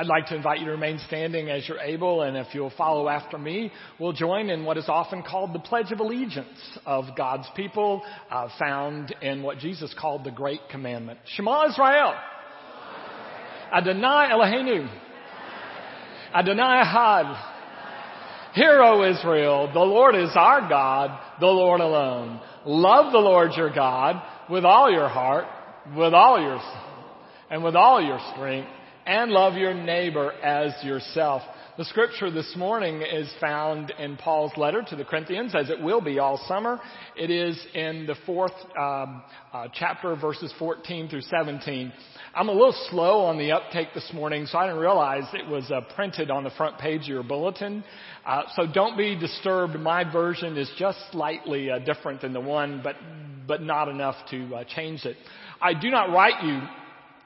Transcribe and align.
I'd 0.00 0.06
like 0.06 0.28
to 0.28 0.34
invite 0.34 0.60
you 0.60 0.64
to 0.64 0.70
remain 0.70 0.98
standing 1.08 1.50
as 1.50 1.68
you're 1.68 1.78
able, 1.78 2.22
and 2.22 2.34
if 2.34 2.54
you'll 2.54 2.72
follow 2.74 3.06
after 3.06 3.36
me, 3.36 3.70
we'll 3.98 4.14
join 4.14 4.48
in 4.48 4.64
what 4.64 4.78
is 4.78 4.86
often 4.88 5.22
called 5.22 5.52
the 5.52 5.58
Pledge 5.58 5.92
of 5.92 6.00
Allegiance 6.00 6.58
of 6.86 7.04
God's 7.14 7.46
people, 7.54 8.00
uh, 8.30 8.48
found 8.58 9.14
in 9.20 9.42
what 9.42 9.58
Jesus 9.58 9.94
called 10.00 10.24
the 10.24 10.30
Great 10.30 10.60
Commandment. 10.70 11.18
Shema 11.34 11.66
Israel. 11.68 12.14
Adonai 13.76 14.30
Eloheinu. 14.32 14.90
Adonai 16.34 16.82
Ahad. 16.82 18.54
Hear, 18.54 18.80
O 18.80 19.04
Israel, 19.04 19.70
the 19.70 19.80
Lord 19.80 20.16
is 20.16 20.30
our 20.34 20.66
God, 20.66 21.10
the 21.40 21.46
Lord 21.46 21.82
alone. 21.82 22.40
Love 22.64 23.12
the 23.12 23.18
Lord 23.18 23.50
your 23.54 23.70
God 23.70 24.16
with 24.48 24.64
all 24.64 24.90
your 24.90 25.10
heart, 25.10 25.44
with 25.94 26.14
all 26.14 26.40
your 26.40 26.58
and 27.50 27.62
with 27.62 27.76
all 27.76 28.00
your 28.00 28.18
strength 28.32 28.70
and 29.10 29.32
love 29.32 29.54
your 29.54 29.74
neighbor 29.74 30.30
as 30.40 30.72
yourself. 30.84 31.42
The 31.76 31.84
scripture 31.84 32.30
this 32.30 32.54
morning 32.56 33.02
is 33.02 33.28
found 33.40 33.90
in 33.98 34.16
Paul's 34.16 34.52
letter 34.56 34.84
to 34.88 34.94
the 34.94 35.04
Corinthians, 35.04 35.52
as 35.52 35.68
it 35.68 35.82
will 35.82 36.00
be 36.00 36.20
all 36.20 36.40
summer. 36.46 36.78
It 37.16 37.28
is 37.28 37.60
in 37.74 38.06
the 38.06 38.14
fourth 38.24 38.52
um, 38.78 39.24
uh, 39.52 39.66
chapter, 39.74 40.14
verses 40.14 40.54
14 40.60 41.08
through 41.08 41.22
17. 41.22 41.92
I'm 42.36 42.48
a 42.48 42.52
little 42.52 42.76
slow 42.88 43.22
on 43.22 43.36
the 43.36 43.50
uptake 43.50 43.88
this 43.96 44.08
morning, 44.14 44.46
so 44.46 44.58
I 44.58 44.66
didn't 44.66 44.80
realize 44.80 45.24
it 45.34 45.48
was 45.48 45.68
uh, 45.72 45.80
printed 45.96 46.30
on 46.30 46.44
the 46.44 46.50
front 46.50 46.78
page 46.78 47.00
of 47.02 47.08
your 47.08 47.24
bulletin. 47.24 47.82
Uh, 48.24 48.42
so 48.54 48.62
don't 48.72 48.96
be 48.96 49.18
disturbed. 49.18 49.74
My 49.74 50.04
version 50.04 50.56
is 50.56 50.70
just 50.78 50.98
slightly 51.10 51.68
uh, 51.68 51.80
different 51.80 52.20
than 52.20 52.32
the 52.32 52.40
one, 52.40 52.80
but 52.84 52.94
but 53.48 53.60
not 53.60 53.88
enough 53.88 54.14
to 54.30 54.54
uh, 54.54 54.64
change 54.72 55.04
it. 55.04 55.16
I 55.60 55.74
do 55.74 55.90
not 55.90 56.12
write 56.12 56.44
you 56.44 56.60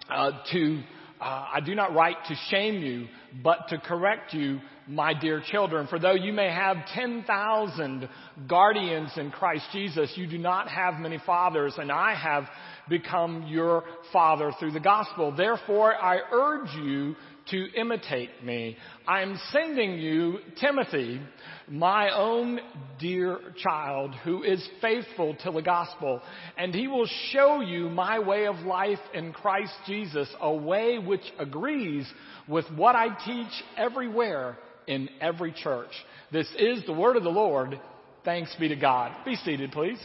uh, 0.09 0.31
to 0.53 0.83
uh, 1.25 1.47
I 1.55 1.61
do 1.61 1.75
not 1.75 1.95
write 1.95 2.19
to 2.29 2.35
shame 2.51 2.83
you, 2.83 3.09
but 3.43 3.69
to 3.69 3.79
correct 3.79 4.35
you, 4.35 4.61
my 4.87 5.15
dear 5.19 5.41
children. 5.51 5.87
For 5.87 5.99
though 5.99 6.15
you 6.15 6.35
may 6.35 6.51
have 6.51 6.77
10,000 6.95 8.09
guardians 8.47 9.11
in 9.17 9.31
Christ 9.31 9.65
Jesus, 9.73 10.13
you 10.17 10.27
do 10.27 10.37
not 10.37 10.69
have 10.69 11.01
many 11.01 11.19
fathers, 11.25 11.77
and 11.79 11.91
I 11.91 12.15
have 12.15 12.45
become 12.91 13.47
your 13.49 13.85
father 14.13 14.53
through 14.61 14.73
the 14.73 14.81
gospel. 14.81 15.35
Therefore, 15.35 15.95
I 15.95 16.19
urge 16.31 16.75
you 16.75 17.17
to 17.51 17.67
imitate 17.77 18.43
me. 18.43 18.77
I 19.07 19.23
am 19.23 19.39
sending 19.51 19.99
you 19.99 20.39
Timothy, 20.61 21.21
my 21.69 22.11
own 22.15 22.61
dear 22.99 23.39
child, 23.63 24.15
who 24.25 24.43
is 24.43 24.67
faithful 24.81 25.37
to 25.45 25.51
the 25.51 25.63
gospel, 25.63 26.23
and 26.57 26.75
he 26.75 26.89
will 26.89 27.09
show 27.31 27.61
you 27.61 27.89
my 27.91 28.19
way 28.19 28.47
of 28.47 28.57
life 28.61 28.99
in 29.13 29.33
Christ 29.33 29.75
Jesus, 29.87 30.29
a 30.41 30.55
way 30.55 30.99
which 30.99 31.25
agrees 31.39 32.11
with 32.49 32.65
what 32.77 32.97
I 32.97 33.09
teach 33.25 33.63
everywhere 33.77 34.59
in 34.87 35.09
every 35.21 35.53
church. 35.53 35.91
This 36.33 36.49
is 36.59 36.85
the 36.87 36.93
word 36.93 37.17
of 37.17 37.25
the 37.25 37.31
Lord. 37.31 37.81
Thanks 38.25 38.55
be 38.59 38.69
to 38.69 38.77
God. 38.77 39.13
Be 39.25 39.37
seated, 39.37 39.73
please. 39.73 39.99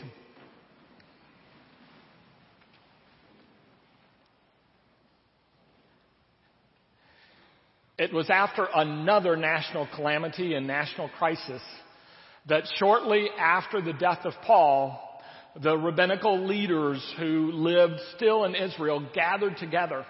It 8.00 8.14
was 8.14 8.30
after 8.30 8.66
another 8.74 9.36
national 9.36 9.86
calamity 9.94 10.54
and 10.54 10.66
national 10.66 11.10
crisis 11.10 11.62
that 12.48 12.64
shortly 12.78 13.28
after 13.38 13.82
the 13.82 13.92
death 13.92 14.22
of 14.24 14.34
Paul, 14.44 15.22
the 15.62 15.78
rabbinical 15.78 16.48
leaders 16.48 17.04
who 17.20 17.52
lived 17.52 18.00
still 18.16 18.46
in 18.46 18.56
Israel 18.56 19.06
gathered 19.14 19.58
together 19.58 20.06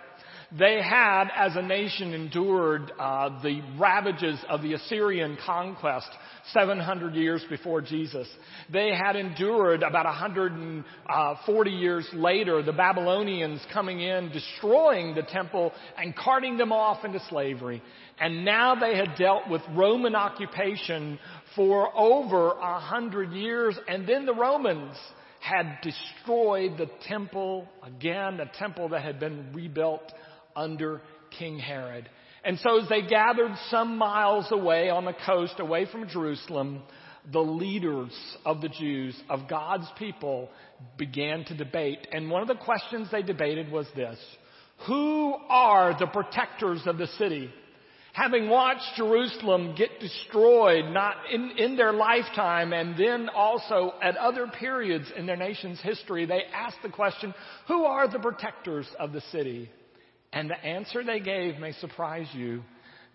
they 0.57 0.81
had, 0.81 1.25
as 1.35 1.55
a 1.55 1.61
nation, 1.61 2.13
endured 2.13 2.91
uh, 2.99 3.39
the 3.43 3.61
ravages 3.77 4.39
of 4.49 4.63
the 4.63 4.73
Assyrian 4.73 5.37
conquest 5.45 6.09
700 6.53 7.13
years 7.13 7.43
before 7.51 7.81
Jesus. 7.81 8.27
They 8.71 8.89
had 8.89 9.15
endured 9.15 9.83
about 9.83 10.05
140 10.05 11.69
uh, 11.69 11.73
years 11.73 12.07
later 12.13 12.63
the 12.63 12.73
Babylonians 12.73 13.61
coming 13.71 13.99
in, 13.99 14.31
destroying 14.31 15.13
the 15.13 15.21
temple 15.21 15.71
and 15.97 16.15
carting 16.15 16.57
them 16.57 16.71
off 16.71 17.05
into 17.05 17.19
slavery. 17.29 17.83
And 18.19 18.43
now 18.43 18.73
they 18.73 18.97
had 18.97 19.15
dealt 19.17 19.47
with 19.49 19.61
Roman 19.75 20.15
occupation 20.15 21.19
for 21.55 21.95
over 21.95 22.53
a 22.53 22.79
hundred 22.79 23.33
years, 23.33 23.77
and 23.87 24.07
then 24.09 24.25
the 24.25 24.33
Romans 24.33 24.97
had 25.39 25.77
destroyed 25.81 26.77
the 26.77 26.89
temple 27.07 27.67
again, 27.83 28.39
a 28.39 28.51
temple 28.57 28.89
that 28.89 29.03
had 29.03 29.19
been 29.19 29.51
rebuilt 29.53 30.11
under 30.59 31.01
King 31.37 31.57
Herod. 31.57 32.09
And 32.43 32.59
so 32.59 32.81
as 32.81 32.89
they 32.89 33.01
gathered 33.01 33.51
some 33.69 33.97
miles 33.97 34.47
away 34.51 34.89
on 34.89 35.05
the 35.05 35.15
coast, 35.25 35.55
away 35.59 35.85
from 35.85 36.07
Jerusalem, 36.07 36.83
the 37.31 37.39
leaders 37.39 38.11
of 38.45 38.61
the 38.61 38.69
Jews, 38.69 39.19
of 39.29 39.49
God's 39.49 39.87
people, 39.97 40.49
began 40.97 41.43
to 41.45 41.57
debate. 41.57 42.07
And 42.11 42.29
one 42.29 42.41
of 42.41 42.47
the 42.47 42.55
questions 42.55 43.09
they 43.11 43.23
debated 43.23 43.71
was 43.71 43.87
this. 43.95 44.17
Who 44.87 45.33
are 45.49 45.97
the 45.99 46.07
protectors 46.07 46.81
of 46.85 46.97
the 46.97 47.07
city? 47.17 47.51
Having 48.13 48.49
watched 48.49 48.95
Jerusalem 48.95 49.75
get 49.77 49.99
destroyed, 49.99 50.85
not 50.91 51.15
in, 51.31 51.51
in 51.57 51.75
their 51.75 51.93
lifetime, 51.93 52.73
and 52.73 52.97
then 52.97 53.29
also 53.29 53.93
at 54.01 54.17
other 54.17 54.47
periods 54.47 55.11
in 55.15 55.25
their 55.25 55.37
nation's 55.37 55.79
history, 55.81 56.25
they 56.25 56.43
asked 56.53 56.79
the 56.81 56.89
question, 56.89 57.33
who 57.67 57.83
are 57.83 58.09
the 58.09 58.19
protectors 58.19 58.87
of 58.97 59.11
the 59.11 59.21
city? 59.31 59.69
And 60.31 60.49
the 60.49 60.57
answer 60.63 61.03
they 61.03 61.19
gave 61.19 61.57
may 61.57 61.71
surprise 61.73 62.27
you. 62.33 62.63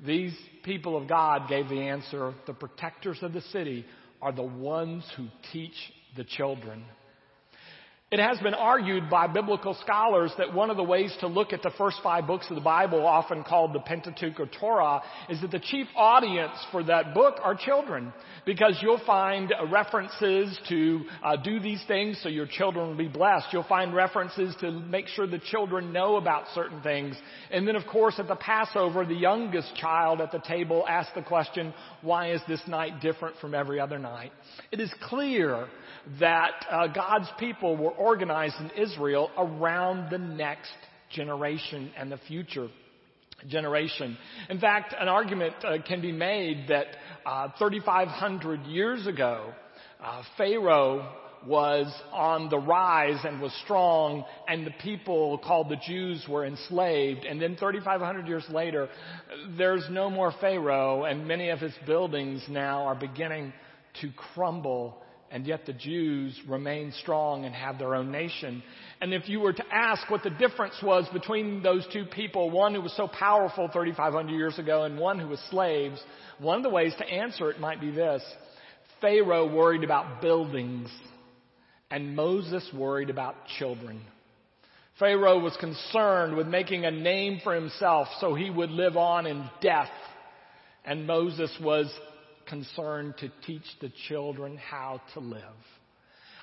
These 0.05 0.37
people 0.65 0.97
of 0.97 1.09
God 1.09 1.49
gave 1.49 1.69
the 1.69 1.81
answer 1.81 2.35
the 2.47 2.55
protectors 2.55 3.19
of 3.23 3.33
the 3.33 3.41
city 3.41 3.87
are 4.21 4.33
the 4.33 4.43
ones 4.43 5.05
who 5.17 5.29
teach 5.53 5.75
the 6.17 6.25
children. 6.25 6.85
It 8.11 8.21
has 8.21 8.39
been 8.39 8.55
argued 8.55 9.09
by 9.09 9.27
biblical 9.27 9.75
scholars 9.83 10.31
that 10.37 10.55
one 10.55 10.71
of 10.71 10.77
the 10.77 10.85
ways 10.85 11.13
to 11.21 11.27
look 11.27 11.53
at 11.53 11.63
the 11.63 11.73
first 11.77 11.97
five 12.03 12.27
books 12.27 12.47
of 12.51 12.55
the 12.55 12.61
Bible, 12.61 13.05
often 13.05 13.43
called 13.43 13.73
the 13.73 13.81
Pentateuch 13.81 14.39
or 14.39 14.47
Torah, 14.47 15.03
is 15.29 15.41
that 15.41 15.51
the 15.51 15.59
chief 15.59 15.87
audience 15.97 16.53
for 16.71 16.85
that 16.85 17.15
book 17.15 17.39
are 17.43 17.57
children. 17.57 18.13
Because 18.45 18.79
you'll 18.83 19.01
find 19.07 19.53
references 19.73 20.57
to 20.69 21.01
uh, 21.25 21.37
do 21.37 21.59
these 21.59 21.83
things 21.89 22.21
so 22.23 22.29
your 22.29 22.47
children 22.47 22.89
will 22.89 22.97
be 22.97 23.09
blessed. 23.09 23.47
You'll 23.53 23.65
find 23.65 23.95
references 23.95 24.55
to 24.61 24.71
make 24.71 25.09
sure 25.09 25.27
the 25.27 25.39
children 25.51 25.93
know 25.93 26.17
about 26.17 26.45
certain 26.55 26.83
things. 26.83 27.17
And 27.51 27.67
then 27.67 27.75
of 27.75 27.87
course 27.87 28.17
at 28.19 28.29
the 28.29 28.37
Passover, 28.37 29.07
the 29.07 29.15
youngest 29.15 29.75
child 29.77 30.21
at 30.21 30.31
the 30.31 30.41
table 30.41 30.85
asked 30.87 31.15
the 31.15 31.23
question, 31.23 31.73
why 32.03 32.33
is 32.33 32.43
this 32.47 32.61
night 32.69 33.01
different 33.01 33.37
from 33.41 33.55
every 33.55 33.81
other 33.81 33.99
night? 33.99 34.31
It 34.71 34.79
is 34.79 34.93
clear 35.01 35.67
that 36.21 36.53
uh, 36.71 36.87
God's 36.89 37.29
people 37.39 37.77
were 37.77 37.94
organized 37.99 38.57
in 38.61 38.71
Israel 38.71 39.31
around 39.37 40.11
the 40.11 40.19
next 40.19 40.73
generation 41.11 41.91
and 41.97 42.11
the 42.11 42.19
future 42.29 42.69
generation. 43.49 44.17
In 44.49 44.59
fact, 44.59 44.95
an 44.99 45.09
argument 45.09 45.55
uh, 45.65 45.79
can 45.87 46.01
be 46.01 46.13
made 46.13 46.67
that 46.69 46.87
uh, 47.27 47.49
3,500 47.59 48.65
years 48.67 49.07
ago, 49.07 49.53
uh, 50.03 50.23
Pharaoh 50.37 51.13
was 51.47 51.93
on 52.13 52.49
the 52.49 52.59
rise 52.59 53.19
and 53.25 53.41
was 53.41 53.53
strong, 53.65 54.25
and 54.49 54.67
the 54.67 54.73
people 54.83 55.39
called 55.39 55.69
the 55.69 55.77
Jews 55.87 56.25
were 56.29 56.47
enslaved. 56.47 57.25
And 57.25 57.41
then 57.41 57.57
3,500 57.57 58.27
years 58.27 58.45
later, 58.51 58.89
there's 59.59 59.85
no 59.91 60.09
more 60.09 60.33
Pharaoh, 60.41 61.05
and 61.05 61.29
many 61.29 61.51
of 61.51 61.59
his 61.59 61.75
buildings 61.87 62.43
now 62.49 62.85
are 62.85 62.95
beginning 62.95 63.53
to 64.01 64.11
crumble 64.35 65.03
and 65.35 65.49
yet 65.49 65.67
the 65.67 65.73
Jews 65.73 66.41
remain 66.49 66.93
strong 67.01 67.45
and 67.45 67.53
have 67.53 67.77
their 67.77 67.97
own 67.97 68.13
nation. 68.13 68.63
And 69.01 69.13
if 69.13 69.29
you 69.29 69.41
were 69.41 69.53
to 69.53 69.65
ask 69.69 70.09
what 70.09 70.23
the 70.23 70.31
difference 70.31 70.77
was 70.81 71.09
between 71.13 71.61
those 71.61 71.85
two 71.93 72.05
people, 72.05 72.53
one 72.53 72.73
who 72.73 72.81
was 72.81 72.97
so 72.97 73.09
powerful 73.09 73.69
3,500 73.73 74.31
years 74.31 74.61
ago 74.61 74.85
and 74.85 74.97
one 74.97 75.19
who 75.19 75.27
was 75.27 75.41
slaves, 75.51 76.01
one 76.39 76.59
of 76.59 76.63
the 76.63 76.71
ways 76.71 76.95
to 76.99 77.05
answer 77.05 77.51
it 77.51 77.59
might 77.59 77.81
be 77.81 77.91
this. 77.91 78.23
Pharaoh 79.01 79.53
worried 79.53 79.83
about 79.83 80.23
buildings 80.23 80.89
and 81.91 82.15
Moses 82.15 82.71
worried 82.73 83.11
about 83.11 83.35
children. 83.59 84.03
Pharaoh 85.01 85.41
was 85.41 85.57
concerned 85.57 86.37
with 86.37 86.47
making 86.47 86.85
a 86.85 86.93
name 86.93 87.41
for 87.43 87.57
himself 87.57 88.07
so 88.21 88.37
he 88.37 88.51
would 88.51 88.71
live 88.71 88.97
on 88.97 89.27
in 89.27 89.51
death. 89.61 89.91
And 90.85 91.09
Moses 91.09 91.51
was 91.61 91.93
concerned 92.47 93.15
to 93.19 93.31
teach 93.47 93.65
the 93.81 93.91
children 94.09 94.57
how 94.57 95.01
to 95.15 95.21
live. 95.21 95.43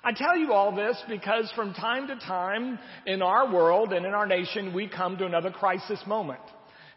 I 0.04 0.14
tell 0.14 0.36
you 0.36 0.52
all 0.52 0.76
this 0.76 0.98
because 1.08 1.52
from 1.56 1.74
time 1.76 2.08
to 2.08 2.16
time 2.16 2.80
in 3.06 3.22
our 3.22 3.54
world 3.54 3.94
and 3.94 4.04
in 4.06 4.14
our 4.14 4.26
nation, 4.26 4.74
we 4.74 4.88
come 4.88 5.18
to 5.18 5.26
another 5.26 5.52
crisis 5.52 6.00
moment. 6.08 6.42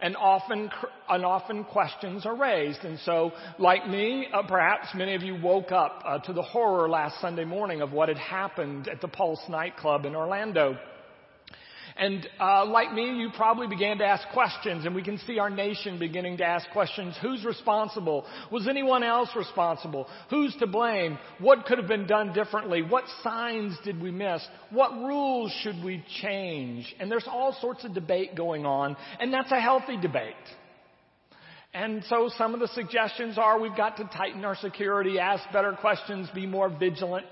And 0.00 0.16
often, 0.16 0.70
and 1.08 1.24
often 1.24 1.64
questions 1.64 2.26
are 2.26 2.34
raised. 2.34 2.80
And 2.80 2.98
so, 3.00 3.32
like 3.58 3.88
me, 3.88 4.26
uh, 4.32 4.42
perhaps 4.42 4.88
many 4.94 5.14
of 5.14 5.22
you 5.22 5.40
woke 5.40 5.70
up 5.70 6.02
uh, 6.04 6.18
to 6.20 6.32
the 6.32 6.42
horror 6.42 6.88
last 6.88 7.20
Sunday 7.20 7.44
morning 7.44 7.80
of 7.80 7.92
what 7.92 8.08
had 8.08 8.18
happened 8.18 8.88
at 8.88 9.00
the 9.00 9.08
Pulse 9.08 9.40
nightclub 9.48 10.04
in 10.04 10.16
Orlando. 10.16 10.76
And 11.96 12.29
uh, 12.41 12.67
like 12.67 12.93
me, 12.93 13.20
you 13.20 13.31
probably 13.37 13.69
began 13.69 13.99
to 13.99 14.05
ask 14.05 14.26
questions, 14.32 14.85
and 14.85 14.96
we 14.96 15.02
can 15.02 15.19
see 15.19 15.38
our 15.38 15.50
nation 15.50 15.99
beginning 15.99 16.38
to 16.38 16.44
ask 16.44 16.69
questions. 16.70 17.17
Who's 17.23 17.44
responsible? 17.44 18.26
Was 18.50 18.67
anyone 18.67 19.05
else 19.05 19.29
responsible? 19.37 20.08
Who's 20.29 20.56
to 20.56 20.67
blame? 20.67 21.19
What 21.38 21.67
could 21.67 21.79
have 21.79 21.87
been 21.87 22.08
done 22.08 22.32
differently? 22.32 22.82
What 22.82 23.05
signs 23.23 23.76
did 23.85 24.02
we 24.02 24.11
miss? 24.11 24.44
What 24.70 24.93
rules 24.93 25.52
should 25.62 25.85
we 25.85 26.05
change? 26.20 26.93
And 26.99 27.08
there's 27.08 27.29
all 27.29 27.56
sorts 27.61 27.85
of 27.85 27.94
debate 27.94 28.35
going 28.35 28.67
on, 28.67 28.97
and 29.20 29.32
that's 29.32 29.52
a 29.52 29.61
healthy 29.61 29.97
debate. 29.97 30.35
And 31.75 32.05
so 32.08 32.29
some 32.38 32.55
of 32.55 32.61
the 32.61 32.69
suggestions 32.69 33.38
are 33.38 33.61
we've 33.61 33.76
got 33.76 33.97
to 33.99 34.05
tighten 34.05 34.44
our 34.44 34.56
security, 34.56 35.20
ask 35.20 35.44
better 35.52 35.73
questions, 35.73 36.29
be 36.35 36.47
more 36.47 36.69
vigilant. 36.69 37.26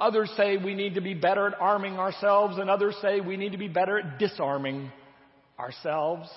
Others 0.00 0.30
say 0.36 0.56
we 0.56 0.74
need 0.74 0.94
to 0.94 1.00
be 1.00 1.14
better 1.14 1.46
at 1.46 1.60
arming 1.60 1.98
ourselves, 1.98 2.58
and 2.58 2.68
others 2.68 2.96
say 3.00 3.20
we 3.20 3.36
need 3.36 3.52
to 3.52 3.58
be 3.58 3.68
better 3.68 3.98
at 3.98 4.18
disarming 4.18 4.90
ourselves. 5.58 6.28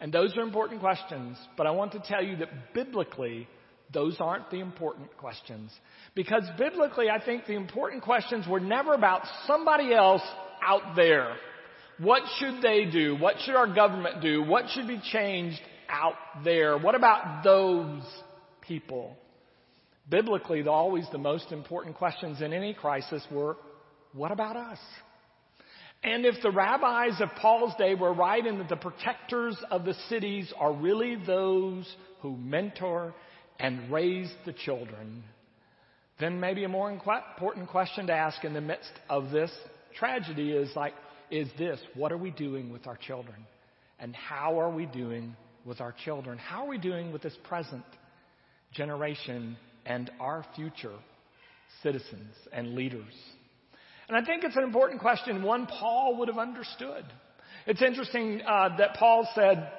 And 0.00 0.12
those 0.12 0.36
are 0.36 0.42
important 0.42 0.80
questions, 0.80 1.38
but 1.56 1.66
I 1.66 1.70
want 1.70 1.92
to 1.92 2.00
tell 2.00 2.22
you 2.22 2.36
that 2.36 2.74
biblically, 2.74 3.48
those 3.92 4.16
aren't 4.20 4.50
the 4.50 4.60
important 4.60 5.16
questions. 5.16 5.70
Because 6.14 6.42
biblically, 6.58 7.08
I 7.08 7.24
think 7.24 7.46
the 7.46 7.54
important 7.54 8.02
questions 8.02 8.46
were 8.46 8.60
never 8.60 8.92
about 8.92 9.22
somebody 9.46 9.94
else 9.94 10.22
out 10.62 10.94
there. 10.96 11.36
What 11.98 12.22
should 12.38 12.60
they 12.60 12.86
do? 12.86 13.16
What 13.16 13.36
should 13.44 13.54
our 13.54 13.72
government 13.72 14.20
do? 14.20 14.42
What 14.42 14.64
should 14.70 14.88
be 14.88 15.00
changed 15.12 15.60
out 15.88 16.16
there? 16.42 16.76
What 16.76 16.94
about 16.94 17.44
those 17.44 18.02
people? 18.60 19.16
Biblically, 20.08 20.62
the, 20.62 20.70
always 20.70 21.06
the 21.12 21.18
most 21.18 21.50
important 21.50 21.96
questions 21.96 22.42
in 22.42 22.52
any 22.52 22.74
crisis 22.74 23.24
were, 23.30 23.56
what 24.12 24.30
about 24.30 24.56
us? 24.56 24.78
And 26.02 26.26
if 26.26 26.34
the 26.42 26.50
rabbis 26.50 27.20
of 27.20 27.30
Paul's 27.40 27.74
day 27.78 27.94
were 27.94 28.12
right 28.12 28.44
in 28.44 28.58
that 28.58 28.68
the 28.68 28.76
protectors 28.76 29.56
of 29.70 29.86
the 29.86 29.94
cities 30.10 30.52
are 30.58 30.72
really 30.72 31.16
those 31.16 31.90
who 32.20 32.36
mentor 32.36 33.14
and 33.58 33.90
raise 33.90 34.30
the 34.44 34.52
children, 34.52 35.24
then 36.20 36.38
maybe 36.38 36.64
a 36.64 36.68
more 36.68 36.90
important 36.90 37.68
question 37.70 38.06
to 38.08 38.12
ask 38.12 38.44
in 38.44 38.52
the 38.52 38.60
midst 38.60 38.92
of 39.08 39.30
this 39.30 39.50
tragedy 39.98 40.52
is 40.52 40.70
like, 40.76 40.92
is 41.30 41.48
this, 41.56 41.80
what 41.94 42.12
are 42.12 42.18
we 42.18 42.30
doing 42.30 42.70
with 42.70 42.86
our 42.86 42.98
children? 42.98 43.46
And 43.98 44.14
how 44.14 44.60
are 44.60 44.70
we 44.70 44.84
doing 44.84 45.34
with 45.64 45.80
our 45.80 45.94
children? 46.04 46.36
How 46.36 46.64
are 46.64 46.68
we 46.68 46.78
doing 46.78 47.12
with 47.12 47.22
this 47.22 47.36
present 47.44 47.84
generation 48.72 49.56
and 49.86 50.10
our 50.20 50.44
future 50.54 50.96
citizens 51.82 52.34
and 52.52 52.74
leaders? 52.74 53.12
And 54.08 54.16
I 54.16 54.24
think 54.24 54.44
it's 54.44 54.56
an 54.56 54.64
important 54.64 55.00
question, 55.00 55.42
one 55.42 55.66
Paul 55.66 56.18
would 56.18 56.28
have 56.28 56.38
understood. 56.38 57.04
It's 57.66 57.80
interesting 57.80 58.42
uh, 58.46 58.76
that 58.76 58.94
Paul 58.94 59.28
said, 59.34 59.70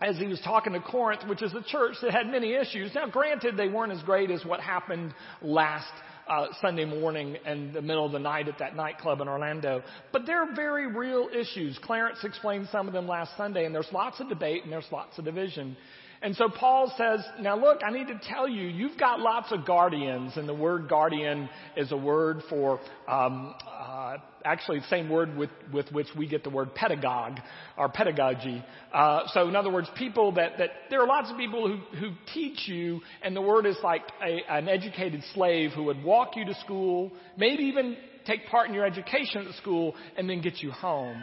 as 0.00 0.16
he 0.16 0.26
was 0.26 0.40
talking 0.40 0.72
to 0.74 0.80
Corinth, 0.80 1.22
which 1.28 1.42
is 1.42 1.52
a 1.54 1.62
church 1.62 1.96
that 2.02 2.12
had 2.12 2.28
many 2.28 2.54
issues. 2.54 2.92
Now, 2.94 3.08
granted, 3.08 3.56
they 3.56 3.68
weren't 3.68 3.92
as 3.92 4.02
great 4.02 4.30
as 4.30 4.44
what 4.44 4.60
happened 4.60 5.12
last 5.42 5.92
uh, 6.28 6.46
Sunday 6.60 6.84
morning 6.84 7.36
and 7.44 7.72
the 7.72 7.82
middle 7.82 8.06
of 8.06 8.12
the 8.12 8.18
night 8.18 8.48
at 8.48 8.58
that 8.58 8.76
nightclub 8.76 9.20
in 9.20 9.28
Orlando. 9.28 9.82
But 10.12 10.26
they're 10.26 10.54
very 10.54 10.86
real 10.86 11.28
issues. 11.28 11.78
Clarence 11.82 12.18
explained 12.22 12.68
some 12.70 12.86
of 12.86 12.94
them 12.94 13.08
last 13.08 13.36
Sunday, 13.36 13.66
and 13.66 13.74
there's 13.74 13.90
lots 13.92 14.20
of 14.20 14.28
debate 14.28 14.62
and 14.64 14.72
there's 14.72 14.86
lots 14.90 15.18
of 15.18 15.24
division. 15.24 15.76
And 16.24 16.34
so 16.36 16.48
Paul 16.48 16.90
says, 16.96 17.22
now 17.38 17.54
look, 17.54 17.82
I 17.86 17.90
need 17.90 18.06
to 18.06 18.18
tell 18.30 18.48
you, 18.48 18.62
you've 18.62 18.98
got 18.98 19.20
lots 19.20 19.52
of 19.52 19.66
guardians, 19.66 20.32
and 20.36 20.48
the 20.48 20.54
word 20.54 20.88
guardian 20.88 21.50
is 21.76 21.92
a 21.92 21.98
word 21.98 22.40
for, 22.48 22.80
um, 23.06 23.54
uh, 23.70 24.16
actually 24.42 24.78
the 24.78 24.86
same 24.86 25.10
word 25.10 25.36
with, 25.36 25.50
with 25.70 25.92
which 25.92 26.06
we 26.16 26.26
get 26.26 26.42
the 26.42 26.48
word 26.48 26.74
pedagogue, 26.74 27.40
or 27.76 27.90
pedagogy. 27.90 28.64
Uh, 28.90 29.24
so 29.34 29.48
in 29.48 29.54
other 29.54 29.70
words, 29.70 29.86
people 29.98 30.32
that, 30.32 30.56
that, 30.56 30.70
there 30.88 31.02
are 31.02 31.06
lots 31.06 31.30
of 31.30 31.36
people 31.36 31.68
who, 31.68 31.98
who 31.98 32.14
teach 32.32 32.68
you, 32.68 33.02
and 33.22 33.36
the 33.36 33.42
word 33.42 33.66
is 33.66 33.76
like 33.84 34.04
a, 34.26 34.50
an 34.50 34.66
educated 34.66 35.22
slave 35.34 35.72
who 35.72 35.84
would 35.84 36.02
walk 36.02 36.36
you 36.36 36.46
to 36.46 36.54
school, 36.54 37.12
maybe 37.36 37.64
even 37.64 37.98
take 38.24 38.46
part 38.46 38.66
in 38.66 38.74
your 38.74 38.86
education 38.86 39.46
at 39.46 39.54
school, 39.56 39.94
and 40.16 40.30
then 40.30 40.40
get 40.40 40.62
you 40.62 40.70
home. 40.70 41.22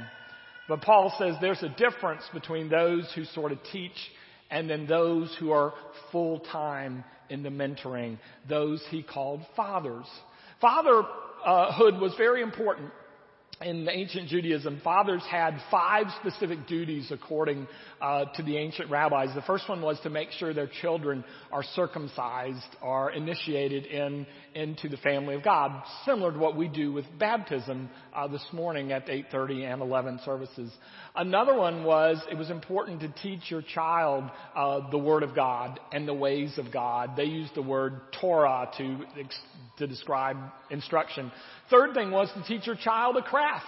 But 0.69 0.81
Paul 0.81 1.12
says 1.18 1.36
there's 1.42 1.63
a 1.63 1.69
difference 1.69 2.21
between 2.36 2.69
those 2.69 3.12
who 3.15 3.25
sort 3.25 3.51
of 3.51 3.57
teach 3.71 3.98
and 4.51 4.69
then 4.69 4.86
those 4.86 5.36
who 5.39 5.51
are 5.51 5.74
full 6.12 6.39
time 6.39 7.03
in 7.30 7.42
the 7.42 7.50
mentoring, 7.50 8.19
those 8.48 8.83
he 8.89 9.01
called 9.01 9.42
fathers. 9.56 10.06
Fatherhood 10.59 12.00
was 12.00 12.13
very 12.18 12.42
important 12.42 12.92
in 13.63 13.88
ancient 13.90 14.28
Judaism, 14.28 14.81
fathers 14.84 15.22
had 15.30 15.58
five 15.69 16.08
specific 16.19 16.68
duties 16.68 17.12
according 17.12 17.68
uh, 18.02 18.25
to 18.36 18.44
the 18.44 18.58
ancient 18.58 18.90
rabbis. 18.90 19.30
The 19.36 19.42
first 19.44 19.69
one 19.69 19.81
was 19.81 20.00
to 20.02 20.10
make 20.10 20.31
sure 20.31 20.54
their 20.54 20.69
children 20.81 21.24
are 21.52 21.63
circumcised, 21.75 22.66
are 22.81 23.12
initiated 23.12 23.86
in 23.86 24.25
into 24.54 24.90
the 24.90 24.98
family 24.98 25.36
of 25.36 25.44
God, 25.44 25.84
similar 26.06 26.34
to 26.34 26.38
what 26.38 26.58
we 26.58 26.68
do 26.68 26.92
with 26.92 27.06
baptism 27.18 27.90
uh, 28.13 28.28
this 28.28 28.46
morning 28.52 28.92
at 28.92 29.08
8:30 29.08 29.72
and 29.72 29.81
11 29.81 30.19
services. 30.25 30.72
Another 31.16 31.56
one 31.56 31.84
was 31.84 32.22
it 32.31 32.38
was 32.38 32.50
important 32.50 33.02
to 33.02 33.10
teach 33.22 33.50
your 33.50 33.62
child 33.62 34.24
uh, 34.56 34.90
the 34.90 34.98
Word 34.98 35.24
of 35.24 35.36
God 35.36 35.80
and 35.92 36.08
the 36.08 36.13
ways 36.13 36.58
of 36.58 36.72
God. 36.72 37.12
They 37.16 37.25
used 37.25 37.56
the 37.56 37.62
word 37.62 38.02
Torah 38.19 38.69
to 38.78 39.00
to 39.81 39.88
describe 39.88 40.38
instruction. 40.69 41.31
Third 41.69 41.94
thing 41.94 42.12
was 42.12 42.31
to 42.33 42.44
teach 42.44 42.66
your 42.66 42.75
child 42.75 43.18
a 43.18 43.22
craft. 43.22 43.66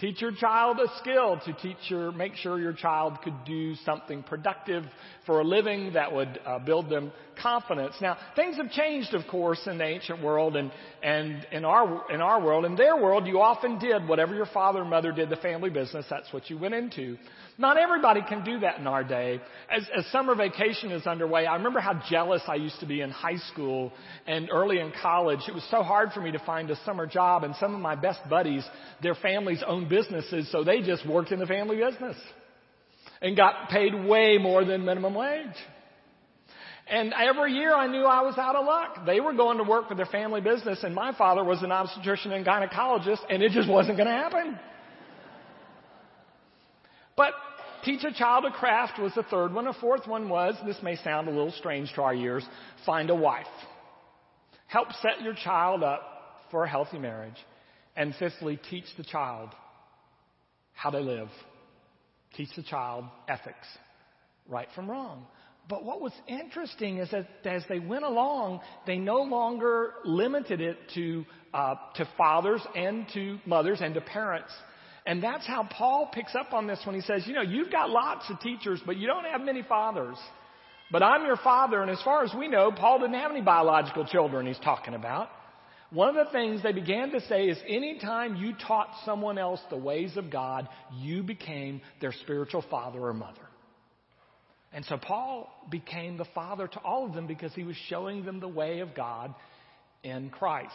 Teach 0.00 0.22
your 0.22 0.32
child 0.32 0.78
a 0.80 0.88
skill 0.98 1.38
to 1.44 1.52
teach 1.52 1.76
your, 1.90 2.10
make 2.10 2.34
sure 2.36 2.58
your 2.58 2.72
child 2.72 3.18
could 3.22 3.34
do 3.44 3.74
something 3.84 4.22
productive 4.22 4.84
for 5.26 5.40
a 5.40 5.44
living 5.44 5.92
that 5.92 6.10
would 6.10 6.40
uh, 6.46 6.58
build 6.58 6.88
them 6.88 7.12
confidence. 7.40 7.94
Now, 8.00 8.16
things 8.34 8.56
have 8.56 8.70
changed, 8.70 9.12
of 9.12 9.26
course, 9.30 9.60
in 9.66 9.76
the 9.76 9.84
ancient 9.84 10.22
world 10.22 10.56
and, 10.56 10.72
and 11.02 11.46
in 11.52 11.66
our, 11.66 12.10
in 12.10 12.22
our 12.22 12.40
world. 12.40 12.64
In 12.64 12.76
their 12.76 12.96
world, 12.96 13.26
you 13.26 13.40
often 13.40 13.78
did 13.78 14.08
whatever 14.08 14.34
your 14.34 14.46
father 14.46 14.80
and 14.80 14.88
mother 14.88 15.12
did, 15.12 15.28
the 15.28 15.36
family 15.36 15.68
business, 15.68 16.06
that's 16.08 16.32
what 16.32 16.48
you 16.48 16.56
went 16.56 16.74
into. 16.74 17.18
Not 17.58 17.76
everybody 17.76 18.22
can 18.26 18.42
do 18.42 18.60
that 18.60 18.78
in 18.78 18.86
our 18.86 19.04
day. 19.04 19.38
As, 19.70 19.86
as 19.94 20.06
summer 20.06 20.34
vacation 20.34 20.92
is 20.92 21.06
underway, 21.06 21.44
I 21.44 21.56
remember 21.56 21.80
how 21.80 22.00
jealous 22.08 22.40
I 22.48 22.54
used 22.54 22.80
to 22.80 22.86
be 22.86 23.02
in 23.02 23.10
high 23.10 23.36
school 23.52 23.92
and 24.26 24.48
early 24.50 24.78
in 24.78 24.92
college. 25.02 25.40
It 25.46 25.54
was 25.54 25.66
so 25.70 25.82
hard 25.82 26.12
for 26.12 26.22
me 26.22 26.32
to 26.32 26.38
find 26.38 26.70
a 26.70 26.76
summer 26.86 27.06
job 27.06 27.44
and 27.44 27.54
some 27.56 27.74
of 27.74 27.80
my 27.82 27.96
best 27.96 28.20
buddies, 28.30 28.64
their 29.02 29.14
families 29.14 29.62
owned 29.66 29.89
businesses, 29.90 30.50
so 30.50 30.64
they 30.64 30.80
just 30.80 31.06
worked 31.06 31.32
in 31.32 31.38
the 31.38 31.46
family 31.46 31.76
business 31.76 32.16
and 33.20 33.36
got 33.36 33.68
paid 33.68 33.92
way 33.94 34.38
more 34.38 34.64
than 34.64 34.86
minimum 34.86 35.14
wage. 35.14 35.56
And 36.88 37.12
every 37.12 37.52
year 37.52 37.74
I 37.74 37.86
knew 37.86 38.04
I 38.04 38.22
was 38.22 38.38
out 38.38 38.56
of 38.56 38.64
luck. 38.64 39.04
They 39.04 39.20
were 39.20 39.34
going 39.34 39.58
to 39.58 39.64
work 39.64 39.88
for 39.88 39.94
their 39.94 40.06
family 40.06 40.40
business 40.40 40.82
and 40.82 40.94
my 40.94 41.12
father 41.16 41.44
was 41.44 41.62
an 41.62 41.70
obstetrician 41.70 42.32
and 42.32 42.46
gynecologist 42.46 43.20
and 43.28 43.42
it 43.42 43.52
just 43.52 43.68
wasn't 43.68 43.98
going 43.98 44.08
to 44.08 44.14
happen. 44.14 44.58
But 47.16 47.34
Teach 47.84 48.04
a 48.04 48.12
child 48.12 48.44
a 48.44 48.50
craft 48.50 48.98
was 49.00 49.12
the 49.14 49.22
third 49.22 49.54
one. 49.54 49.66
A 49.66 49.72
fourth 49.72 50.06
one 50.06 50.28
was, 50.28 50.54
this 50.66 50.76
may 50.82 50.96
sound 50.96 51.28
a 51.28 51.30
little 51.30 51.52
strange 51.52 51.92
to 51.94 52.02
our 52.02 52.14
ears, 52.14 52.44
find 52.84 53.08
a 53.08 53.14
wife. 53.14 53.46
Help 54.66 54.92
set 55.00 55.22
your 55.22 55.34
child 55.34 55.82
up 55.82 56.02
for 56.50 56.64
a 56.64 56.68
healthy 56.68 56.98
marriage. 56.98 57.36
And 57.96 58.14
fifthly, 58.16 58.58
teach 58.68 58.84
the 58.96 59.02
child 59.02 59.50
how 60.80 60.88
to 60.88 61.00
live. 61.00 61.28
Teach 62.36 62.48
the 62.56 62.62
child 62.62 63.04
ethics, 63.28 63.66
right 64.48 64.68
from 64.74 64.90
wrong. 64.90 65.26
But 65.68 65.84
what 65.84 66.00
was 66.00 66.12
interesting 66.26 66.98
is 66.98 67.10
that 67.10 67.26
as 67.44 67.62
they 67.68 67.78
went 67.78 68.04
along, 68.04 68.60
they 68.86 68.96
no 68.96 69.16
longer 69.16 69.92
limited 70.04 70.60
it 70.60 70.78
to, 70.94 71.24
uh, 71.52 71.74
to 71.96 72.08
fathers 72.16 72.62
and 72.74 73.06
to 73.12 73.38
mothers 73.44 73.80
and 73.82 73.92
to 73.94 74.00
parents. 74.00 74.52
And 75.04 75.22
that's 75.22 75.46
how 75.46 75.64
Paul 75.64 76.10
picks 76.14 76.34
up 76.34 76.54
on 76.54 76.66
this 76.66 76.80
when 76.84 76.94
he 76.94 77.02
says, 77.02 77.24
you 77.26 77.34
know, 77.34 77.42
you've 77.42 77.70
got 77.70 77.90
lots 77.90 78.24
of 78.30 78.40
teachers, 78.40 78.80
but 78.86 78.96
you 78.96 79.06
don't 79.06 79.24
have 79.24 79.42
many 79.42 79.62
fathers. 79.62 80.16
But 80.90 81.02
I'm 81.02 81.26
your 81.26 81.36
father, 81.36 81.82
and 81.82 81.90
as 81.90 82.00
far 82.02 82.24
as 82.24 82.32
we 82.36 82.48
know, 82.48 82.72
Paul 82.72 83.00
didn't 83.00 83.20
have 83.20 83.30
any 83.30 83.42
biological 83.42 84.06
children 84.06 84.46
he's 84.46 84.58
talking 84.58 84.94
about. 84.94 85.28
One 85.90 86.08
of 86.08 86.26
the 86.26 86.32
things 86.32 86.62
they 86.62 86.72
began 86.72 87.10
to 87.10 87.20
say 87.22 87.48
is 87.48 87.58
anytime 87.66 88.36
you 88.36 88.54
taught 88.66 88.90
someone 89.04 89.38
else 89.38 89.60
the 89.70 89.76
ways 89.76 90.16
of 90.16 90.30
God, 90.30 90.68
you 90.96 91.22
became 91.24 91.80
their 92.00 92.12
spiritual 92.12 92.64
father 92.70 93.00
or 93.00 93.12
mother. 93.12 93.40
And 94.72 94.84
so 94.84 94.96
Paul 94.98 95.52
became 95.68 96.16
the 96.16 96.26
father 96.32 96.68
to 96.68 96.78
all 96.80 97.06
of 97.06 97.14
them 97.14 97.26
because 97.26 97.52
he 97.54 97.64
was 97.64 97.76
showing 97.88 98.24
them 98.24 98.38
the 98.38 98.48
way 98.48 98.80
of 98.80 98.94
God 98.94 99.34
in 100.04 100.30
Christ. 100.30 100.72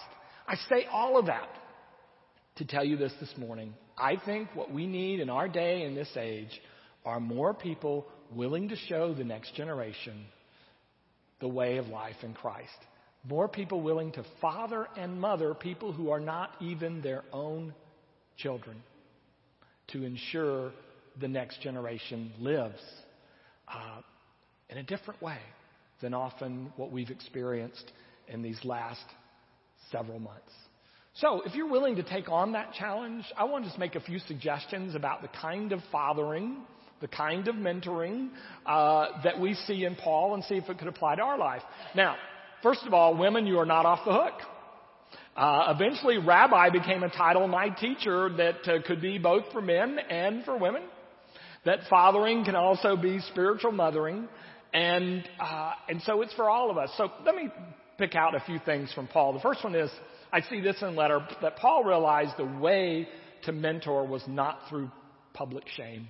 I 0.48 0.56
say 0.70 0.86
all 0.92 1.18
of 1.18 1.28
that 1.28 1.50
to 2.58 2.66
tell 2.66 2.84
you 2.84 2.98
this 2.98 3.14
this 3.22 3.34
morning. 3.38 3.74
I 3.98 4.18
think 4.18 4.50
what 4.54 4.72
we 4.72 4.86
need 4.86 5.22
in 5.22 5.30
our 5.30 5.48
day 5.48 5.84
in 5.84 5.96
this 5.96 6.12
age 6.18 6.62
are 7.06 7.22
more 7.22 7.54
people 7.54 8.06
willing 8.34 8.70
to 8.70 8.76
show 8.76 9.14
the 9.14 9.24
next 9.24 9.56
generation 9.56 10.26
the 11.40 11.48
way 11.48 11.78
of 11.78 11.88
life 11.88 12.16
in 12.22 12.34
Christ. 12.34 12.70
More 13.28 13.48
people 13.48 13.82
willing 13.82 14.12
to 14.14 14.26
father 14.40 14.88
and 14.98 15.20
mother 15.20 15.54
people 15.54 15.92
who 15.92 16.10
are 16.12 16.20
not 16.20 16.52
even 16.62 17.02
their 17.02 17.24
own 17.34 17.74
children. 18.38 18.82
to 19.88 20.04
ensure 20.04 20.72
the 21.22 21.28
next 21.28 21.62
generation 21.62 22.32
lives 22.40 22.82
uh, 23.68 24.02
in 24.70 24.78
a 24.78 24.84
different 24.84 25.22
way 25.22 25.38
than 26.02 26.14
often 26.14 26.72
what 26.76 26.92
we've 26.92 27.10
experienced 27.10 27.92
in 28.28 28.42
these 28.42 28.60
last 28.64 29.06
several 29.92 30.20
months. 30.20 30.52
So, 31.14 31.42
if 31.46 31.56
you're 31.56 31.70
willing 31.70 31.96
to 31.96 32.04
take 32.04 32.28
on 32.30 32.54
that 32.54 32.74
challenge, 32.74 33.24
I 33.38 33.46
want 33.46 33.64
to 33.64 33.70
just 33.70 33.80
make 33.80 33.96
a 33.96 34.02
few 34.02 34.20
suggestions 34.20 34.96
about 34.96 35.22
the 35.22 35.30
kind 35.30 35.72
of 35.72 35.80
fathering, 35.92 36.58
the 37.00 37.08
kind 37.08 37.48
of 37.48 37.56
mentoring 37.56 38.30
uh, 38.66 39.22
that 39.24 39.40
we 39.40 39.54
see 39.54 39.86
in 39.86 39.96
Paul 39.96 40.34
and 40.34 40.44
see 40.44 40.56
if 40.56 40.68
it 40.68 40.78
could 40.78 40.90
apply 40.90 41.16
to 41.16 41.22
our 41.22 41.38
life. 41.38 41.62
Now, 41.96 42.18
first 42.66 42.84
of 42.88 42.96
all, 42.96 43.16
women, 43.16 43.46
you 43.46 43.60
are 43.60 43.66
not 43.66 43.86
off 43.86 44.00
the 44.06 44.12
hook. 44.12 44.34
Uh, 45.38 45.72
eventually, 45.76 46.18
rabbi 46.18 46.72
became 46.72 47.04
a 47.04 47.10
title, 47.10 47.48
my 47.48 47.70
teacher, 47.70 48.28
that 48.38 48.68
uh, 48.68 48.82
could 48.88 49.00
be 49.00 49.20
both 49.20 49.44
for 49.52 49.62
men 49.62 50.00
and 50.10 50.44
for 50.46 50.58
women. 50.58 50.82
That 51.66 51.82
fathering 51.92 52.44
can 52.44 52.56
also 52.56 52.96
be 52.96 53.20
spiritual 53.20 53.72
mothering, 53.72 54.28
and 54.74 55.24
uh, 55.40 55.74
and 55.88 56.02
so 56.02 56.24
it's 56.24 56.34
for 56.34 56.50
all 56.50 56.72
of 56.72 56.78
us. 56.80 56.90
So 56.98 57.12
let 57.24 57.36
me 57.36 57.50
pick 58.00 58.16
out 58.16 58.34
a 58.34 58.40
few 58.40 58.58
things 58.66 58.92
from 58.94 59.08
Paul. 59.08 59.34
The 59.34 59.42
first 59.42 59.64
one 59.64 59.76
is 59.76 59.92
I 60.34 60.42
see 60.42 60.60
this 60.60 60.82
in 60.82 60.96
letter 60.96 61.20
that 61.44 61.58
Paul 61.58 61.84
realized 61.84 62.32
the 62.38 62.46
way 62.46 63.08
to 63.44 63.52
mentor 63.52 64.08
was 64.08 64.24
not 64.28 64.62
through 64.70 64.90
public 65.34 65.66
shame. 65.78 66.10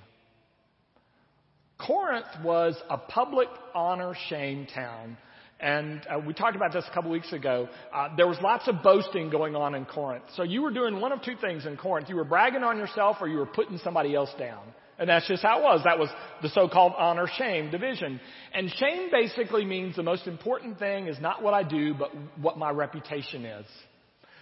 Corinth 1.85 2.27
was 2.45 2.77
a 2.89 2.97
public 2.97 3.50
honor 3.74 4.13
shame 4.29 4.67
town. 4.74 5.17
And 5.59 6.01
uh, 6.09 6.19
we 6.19 6.33
talked 6.33 6.55
about 6.55 6.74
this 6.74 6.83
a 6.89 6.93
couple 6.93 7.12
weeks 7.12 7.31
ago. 7.31 7.69
Uh, 7.93 8.09
there 8.17 8.27
was 8.27 8.38
lots 8.41 8.67
of 8.67 8.83
boasting 8.83 9.29
going 9.29 9.55
on 9.55 9.74
in 9.74 9.85
Corinth. 9.85 10.25
So 10.35 10.43
you 10.43 10.62
were 10.62 10.71
doing 10.71 11.00
one 11.00 11.12
of 11.12 11.21
two 11.21 11.35
things 11.39 11.65
in 11.65 11.77
Corinth. 11.77 12.09
You 12.09 12.17
were 12.17 12.25
bragging 12.25 12.63
on 12.63 12.77
yourself 12.77 13.17
or 13.21 13.27
you 13.29 13.38
were 13.38 13.45
putting 13.45 13.77
somebody 13.77 14.15
else 14.15 14.31
down. 14.38 14.63
And 14.97 15.09
that's 15.09 15.27
just 15.27 15.43
how 15.43 15.59
it 15.59 15.63
was. 15.63 15.81
That 15.83 16.00
was 16.00 16.09
the 16.41 16.50
so-called 16.50 16.93
honor 16.97 17.27
shame 17.38 17.71
division. 17.71 18.19
And 18.53 18.69
shame 18.77 19.09
basically 19.12 19.65
means 19.65 19.95
the 19.95 20.03
most 20.03 20.27
important 20.27 20.79
thing 20.79 21.07
is 21.07 21.19
not 21.19 21.41
what 21.41 21.53
I 21.53 21.63
do, 21.63 21.93
but 21.93 22.12
what 22.39 22.57
my 22.57 22.69
reputation 22.69 23.45
is. 23.45 23.65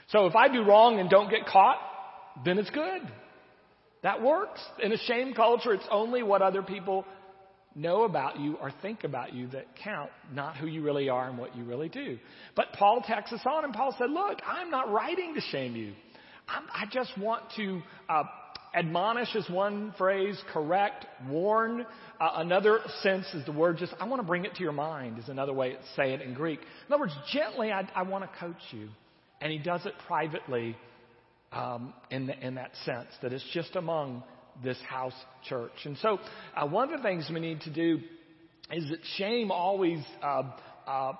So 0.09 0.27
if 0.27 0.35
I 0.35 0.47
do 0.47 0.63
wrong 0.63 0.99
and 0.99 1.09
don't 1.09 1.29
get 1.29 1.45
caught, 1.45 1.77
then 2.45 2.57
it's 2.59 2.69
good. 2.69 3.01
That 4.03 4.21
works. 4.21 4.61
In 4.81 4.91
a 4.91 4.97
shame 4.97 5.33
culture, 5.33 5.73
it's 5.73 5.87
only 5.89 6.23
what 6.23 6.41
other 6.41 6.61
people 6.61 7.05
know 7.75 8.03
about 8.03 8.39
you 8.39 8.55
or 8.57 8.71
think 8.81 9.03
about 9.03 9.33
you 9.33 9.47
that 9.47 9.65
count, 9.83 10.11
not 10.31 10.57
who 10.57 10.67
you 10.67 10.81
really 10.81 11.09
are 11.09 11.27
and 11.27 11.37
what 11.37 11.55
you 11.55 11.63
really 11.63 11.89
do. 11.89 12.17
But 12.55 12.67
Paul 12.73 13.01
takes 13.01 13.31
us 13.31 13.41
on 13.45 13.65
and 13.65 13.73
Paul 13.73 13.95
said, 13.97 14.09
look, 14.09 14.39
I'm 14.45 14.69
not 14.69 14.91
writing 14.91 15.35
to 15.35 15.41
shame 15.41 15.75
you. 15.75 15.93
I'm, 16.47 16.63
i 16.73 16.85
just 16.91 17.17
want 17.17 17.43
to 17.55 17.81
uh, 18.09 18.23
admonish 18.75 19.33
is 19.35 19.49
one 19.49 19.93
phrase, 19.97 20.39
correct, 20.51 21.05
warn. 21.27 21.85
Uh, 22.19 22.29
another 22.35 22.79
sense 23.01 23.25
is 23.33 23.45
the 23.45 23.51
word 23.51 23.77
just, 23.77 23.93
I 23.99 24.07
want 24.07 24.21
to 24.21 24.27
bring 24.27 24.45
it 24.45 24.55
to 24.55 24.63
your 24.63 24.71
mind 24.73 25.19
is 25.19 25.29
another 25.29 25.53
way 25.53 25.71
to 25.71 25.79
say 25.95 26.13
it 26.13 26.21
in 26.21 26.33
Greek. 26.33 26.59
In 26.59 26.93
other 26.93 27.01
words, 27.01 27.15
gently, 27.31 27.71
I, 27.71 27.87
I 27.95 28.03
want 28.03 28.23
to 28.23 28.39
coach 28.39 28.61
you. 28.71 28.89
And 29.41 29.51
he 29.51 29.57
does 29.57 29.85
it 29.85 29.93
privately 30.07 30.77
um, 31.51 31.93
in, 32.09 32.27
the, 32.27 32.45
in 32.45 32.55
that 32.55 32.71
sense, 32.85 33.09
that 33.21 33.33
it's 33.33 33.45
just 33.53 33.75
among 33.75 34.23
this 34.63 34.77
house 34.87 35.13
church. 35.47 35.71
And 35.85 35.97
so 35.97 36.19
uh, 36.55 36.67
one 36.67 36.93
of 36.93 37.01
the 37.01 37.03
things 37.03 37.29
we 37.33 37.39
need 37.39 37.61
to 37.61 37.71
do 37.71 37.99
is 38.71 38.89
that 38.89 38.99
shame 39.17 39.51
always 39.51 40.03
uh, 40.21 40.43
uh, 40.87 41.13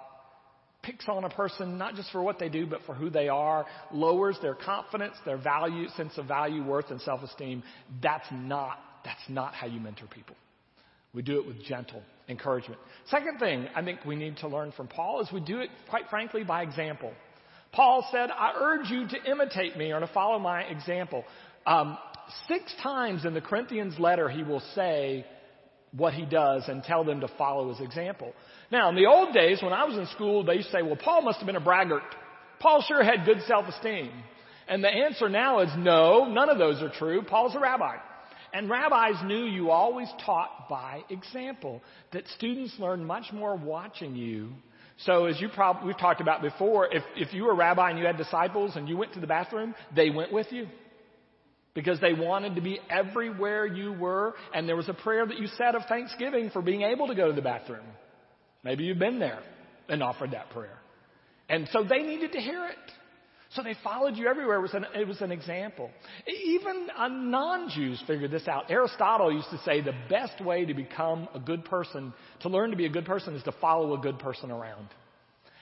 picks 0.81 1.07
on 1.07 1.23
a 1.23 1.29
person 1.29 1.77
not 1.77 1.95
just 1.95 2.11
for 2.11 2.21
what 2.21 2.39
they 2.39 2.49
do, 2.49 2.65
but 2.65 2.81
for 2.85 2.93
who 2.93 3.09
they 3.09 3.29
are, 3.29 3.65
lowers 3.91 4.37
their 4.41 4.55
confidence, 4.55 5.15
their 5.25 5.37
value, 5.37 5.87
sense 5.89 6.17
of 6.17 6.25
value, 6.25 6.63
worth, 6.63 6.91
and 6.91 7.01
self-esteem. 7.01 7.63
That's 8.01 8.27
not, 8.31 8.77
that's 9.03 9.21
not 9.29 9.53
how 9.53 9.67
you 9.67 9.79
mentor 9.79 10.07
people. 10.07 10.35
We 11.13 11.21
do 11.21 11.39
it 11.39 11.45
with 11.45 11.63
gentle 11.63 12.01
encouragement. 12.27 12.79
Second 13.07 13.39
thing 13.39 13.67
I 13.75 13.83
think 13.83 13.99
we 14.05 14.15
need 14.15 14.37
to 14.37 14.47
learn 14.47 14.71
from 14.71 14.87
Paul 14.87 15.21
is 15.21 15.31
we 15.31 15.41
do 15.41 15.59
it, 15.59 15.69
quite 15.89 16.09
frankly, 16.09 16.43
by 16.43 16.63
example. 16.63 17.11
Paul 17.71 18.07
said, 18.11 18.29
I 18.31 18.53
urge 18.55 18.89
you 18.89 19.07
to 19.07 19.31
imitate 19.31 19.77
me 19.77 19.91
or 19.91 19.99
to 19.99 20.07
follow 20.07 20.39
my 20.39 20.61
example. 20.63 21.23
Um, 21.65 21.97
six 22.47 22.73
times 22.81 23.25
in 23.25 23.33
the 23.33 23.41
Corinthians 23.41 23.99
letter, 23.99 24.29
he 24.29 24.43
will 24.43 24.61
say 24.75 25.25
what 25.91 26.13
he 26.13 26.25
does 26.25 26.63
and 26.67 26.83
tell 26.83 27.03
them 27.03 27.21
to 27.21 27.27
follow 27.37 27.69
his 27.69 27.79
example. 27.79 28.33
Now, 28.71 28.89
in 28.89 28.95
the 28.95 29.05
old 29.05 29.33
days, 29.33 29.61
when 29.61 29.73
I 29.73 29.83
was 29.83 29.97
in 29.97 30.07
school, 30.07 30.43
they 30.43 30.55
used 30.55 30.67
to 30.67 30.77
say, 30.77 30.81
well, 30.81 30.95
Paul 30.95 31.21
must 31.21 31.39
have 31.39 31.45
been 31.45 31.55
a 31.55 31.61
braggart. 31.61 32.03
Paul 32.59 32.83
sure 32.87 33.03
had 33.03 33.25
good 33.25 33.41
self-esteem. 33.47 34.11
And 34.67 34.83
the 34.83 34.89
answer 34.89 35.29
now 35.29 35.59
is 35.59 35.69
no, 35.77 36.25
none 36.25 36.49
of 36.49 36.57
those 36.57 36.81
are 36.81 36.89
true. 36.89 37.21
Paul's 37.21 37.55
a 37.55 37.59
rabbi. 37.59 37.97
And 38.53 38.69
rabbis 38.69 39.15
knew 39.25 39.45
you 39.45 39.71
always 39.71 40.07
taught 40.25 40.69
by 40.69 41.01
example, 41.09 41.81
that 42.11 42.27
students 42.29 42.73
learn 42.79 43.03
much 43.03 43.31
more 43.33 43.55
watching 43.55 44.15
you. 44.15 44.49
So 45.05 45.25
as 45.25 45.41
you 45.41 45.49
probably, 45.49 45.87
we've 45.87 45.97
talked 45.97 46.21
about 46.21 46.41
before, 46.41 46.87
if, 46.93 47.03
if 47.15 47.33
you 47.33 47.43
were 47.43 47.51
a 47.51 47.55
rabbi 47.55 47.89
and 47.89 47.99
you 47.99 48.05
had 48.05 48.17
disciples 48.17 48.75
and 48.75 48.87
you 48.87 48.95
went 48.95 49.13
to 49.13 49.19
the 49.19 49.27
bathroom, 49.27 49.75
they 49.95 50.09
went 50.09 50.31
with 50.31 50.47
you. 50.51 50.67
Because 51.73 51.99
they 51.99 52.13
wanted 52.13 52.55
to 52.55 52.61
be 52.61 52.79
everywhere 52.89 53.65
you 53.65 53.93
were, 53.93 54.35
and 54.53 54.69
there 54.69 54.75
was 54.75 54.89
a 54.89 54.93
prayer 54.93 55.25
that 55.25 55.39
you 55.39 55.47
said 55.57 55.73
of 55.73 55.83
thanksgiving 55.89 56.51
for 56.51 56.61
being 56.61 56.83
able 56.83 57.07
to 57.07 57.15
go 57.15 57.27
to 57.27 57.33
the 57.33 57.41
bathroom. 57.41 57.85
Maybe 58.63 58.83
you've 58.83 58.99
been 58.99 59.19
there 59.19 59.39
and 59.89 60.03
offered 60.03 60.31
that 60.31 60.51
prayer. 60.51 60.77
And 61.49 61.67
so 61.71 61.83
they 61.83 62.03
needed 62.03 62.31
to 62.33 62.39
hear 62.39 62.65
it. 62.65 62.91
So 63.55 63.61
they 63.61 63.75
followed 63.83 64.17
you 64.17 64.27
everywhere. 64.27 64.57
It 64.57 64.61
was 64.61 64.73
an, 64.73 64.85
it 64.95 65.07
was 65.07 65.21
an 65.21 65.31
example. 65.31 65.91
Even 66.27 66.87
non-Jews 66.97 68.03
figured 68.07 68.31
this 68.31 68.47
out. 68.47 68.71
Aristotle 68.71 69.31
used 69.31 69.49
to 69.51 69.59
say 69.59 69.81
the 69.81 69.93
best 70.09 70.43
way 70.43 70.65
to 70.65 70.73
become 70.73 71.27
a 71.35 71.39
good 71.39 71.63
person, 71.65 72.13
to 72.41 72.49
learn 72.49 72.71
to 72.71 72.77
be 72.77 72.85
a 72.85 72.89
good 72.89 73.05
person, 73.05 73.35
is 73.35 73.43
to 73.43 73.51
follow 73.51 73.93
a 73.93 73.99
good 73.99 74.17
person 74.17 74.49
around. 74.49 74.87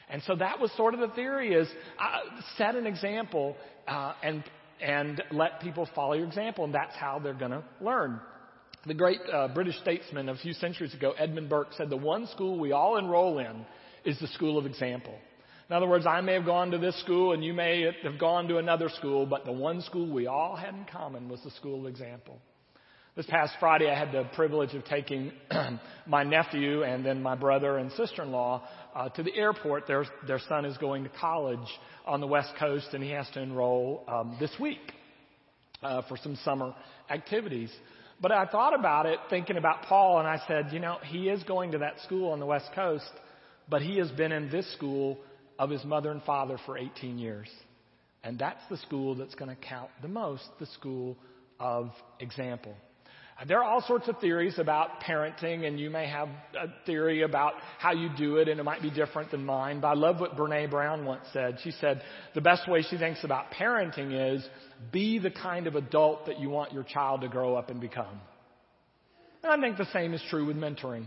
And 0.10 0.22
so 0.24 0.36
that 0.36 0.60
was 0.60 0.72
sort 0.78 0.94
of 0.94 1.02
the 1.02 1.10
theory: 1.16 1.54
is 1.54 1.68
uh, 2.00 2.20
set 2.58 2.76
an 2.76 2.86
example 2.86 3.58
uh, 3.88 4.14
and 4.24 4.44
and 4.82 5.22
let 5.32 5.62
people 5.62 5.88
follow 5.96 6.14
your 6.14 6.28
example, 6.28 6.66
and 6.66 6.74
that's 6.74 6.96
how 6.96 7.20
they're 7.20 7.34
going 7.34 7.52
to 7.52 7.64
learn. 7.80 8.20
The 8.86 8.94
great 8.94 9.20
uh, 9.32 9.48
British 9.50 9.78
statesman 9.80 10.30
a 10.30 10.36
few 10.36 10.54
centuries 10.54 10.94
ago, 10.94 11.14
Edmund 11.18 11.50
Burke, 11.50 11.74
said 11.74 11.90
the 11.90 11.98
one 11.98 12.28
school 12.28 12.60
we 12.60 12.72
all 12.72 12.98
enroll 12.98 13.38
in 13.38 13.66
is 14.06 14.20
the 14.20 14.28
school 14.28 14.58
of 14.58 14.66
example. 14.66 15.14
In 15.70 15.76
other 15.76 15.88
words, 15.88 16.06
I 16.06 16.20
may 16.22 16.34
have 16.34 16.46
gone 16.46 16.72
to 16.72 16.78
this 16.78 17.00
school 17.00 17.34
and 17.34 17.44
you 17.46 17.54
may 17.54 17.84
have 18.04 18.20
gone 18.20 18.48
to 18.48 18.58
another 18.58 18.90
school, 18.90 19.26
but 19.26 19.46
the 19.46 19.52
one 19.52 19.82
school 19.82 20.12
we 20.12 20.28
all 20.28 20.56
had 20.56 20.74
in 20.74 20.86
common 20.92 21.30
was 21.30 21.42
the 21.44 21.52
school 21.52 21.82
of 21.82 21.86
example. 21.86 22.42
This 23.14 23.26
past 23.26 23.52
Friday, 23.60 23.90
I 23.92 24.00
had 24.00 24.14
the 24.14 24.24
privilege 24.36 24.74
of 24.74 24.86
taking 24.86 25.34
my 26.08 26.24
nephew 26.24 26.84
and 26.84 27.06
then 27.06 27.22
my 27.22 27.36
brother 27.36 27.78
and 27.78 27.92
sister-in-law 27.92 28.64
uh, 28.96 29.10
to 29.10 29.22
the 29.24 29.36
airport. 29.36 29.86
Their, 29.86 30.06
their 30.26 30.40
son 30.48 30.64
is 30.64 30.78
going 30.78 31.04
to 31.04 31.10
college 31.10 31.68
on 32.06 32.22
the 32.22 32.28
West 32.28 32.54
Coast, 32.58 32.88
and 32.94 33.04
he 33.04 33.10
has 33.10 33.30
to 33.34 33.42
enroll 33.42 34.06
um, 34.08 34.38
this 34.40 34.52
week 34.62 34.94
uh, 35.84 36.04
for 36.08 36.16
some 36.24 36.38
summer 36.46 36.74
activities. 37.10 37.70
But 38.22 38.32
I 38.32 38.46
thought 38.46 38.74
about 38.80 39.06
it, 39.08 39.20
thinking 39.30 39.58
about 39.58 39.82
Paul, 39.84 40.20
and 40.20 40.28
I 40.28 40.40
said, 40.48 40.68
you 40.72 40.80
know, 40.80 41.00
he 41.04 41.28
is 41.28 41.44
going 41.44 41.74
to 41.74 41.80
that 41.80 42.00
school 42.06 42.32
on 42.32 42.40
the 42.40 42.46
West 42.46 42.70
Coast, 42.74 43.12
but 43.70 43.82
he 43.82 43.98
has 43.98 44.10
been 44.12 44.32
in 44.32 44.50
this 44.50 44.72
school 44.72 45.18
of 45.60 45.70
his 45.70 45.84
mother 45.84 46.12
and 46.12 46.24
father 46.24 46.58
for 46.66 46.78
18 46.78 47.18
years. 47.18 47.50
And 48.24 48.40
that's 48.40 48.62
the 48.70 48.78
school 48.78 49.16
that's 49.16 49.36
going 49.36 49.54
to 49.54 49.62
count 49.62 49.90
the 50.02 50.08
most, 50.08 50.48
the 50.62 50.68
school 50.68 51.18
of 51.60 51.92
example. 52.22 52.74
There 53.48 53.60
are 53.60 53.64
all 53.64 53.82
sorts 53.82 54.08
of 54.08 54.20
theories 54.20 54.60
about 54.60 55.02
parenting, 55.02 55.66
and 55.66 55.80
you 55.80 55.90
may 55.90 56.08
have 56.08 56.30
a 56.54 56.68
theory 56.86 57.24
about 57.24 57.54
how 57.80 57.92
you 57.92 58.10
do 58.16 58.38
it, 58.38 58.48
and 58.48 58.60
it 58.60 58.64
might 58.64 58.82
be 58.82 58.92
different 58.92 59.32
than 59.32 59.44
mine. 59.44 59.80
But 59.80 59.88
I 59.88 59.94
love 59.96 60.20
what 60.20 60.36
Brene 60.38 60.70
Brown 60.70 61.06
once 61.06 61.26
said. 61.34 61.58
She 61.64 61.72
said 61.72 62.02
the 62.36 62.42
best 62.42 62.70
way 62.70 62.84
she 62.84 62.98
thinks 62.98 63.24
about 63.24 63.52
parenting 63.52 64.36
is 64.36 64.48
be 64.92 65.18
the 65.18 65.32
kind 65.32 65.66
of 65.66 65.76
adult 65.76 66.28
that 66.28 66.40
you 66.40 66.50
want 66.50 66.72
your 66.72 66.84
child 66.84 67.22
to 67.22 67.28
grow 67.28 67.56
up 67.56 67.70
and 67.70 67.82
become. 67.82 68.22
And 69.44 69.52
I 69.52 69.60
think 69.60 69.78
the 69.78 69.92
same 69.92 70.14
is 70.14 70.22
true 70.30 70.46
with 70.46 70.56
mentoring. 70.56 71.06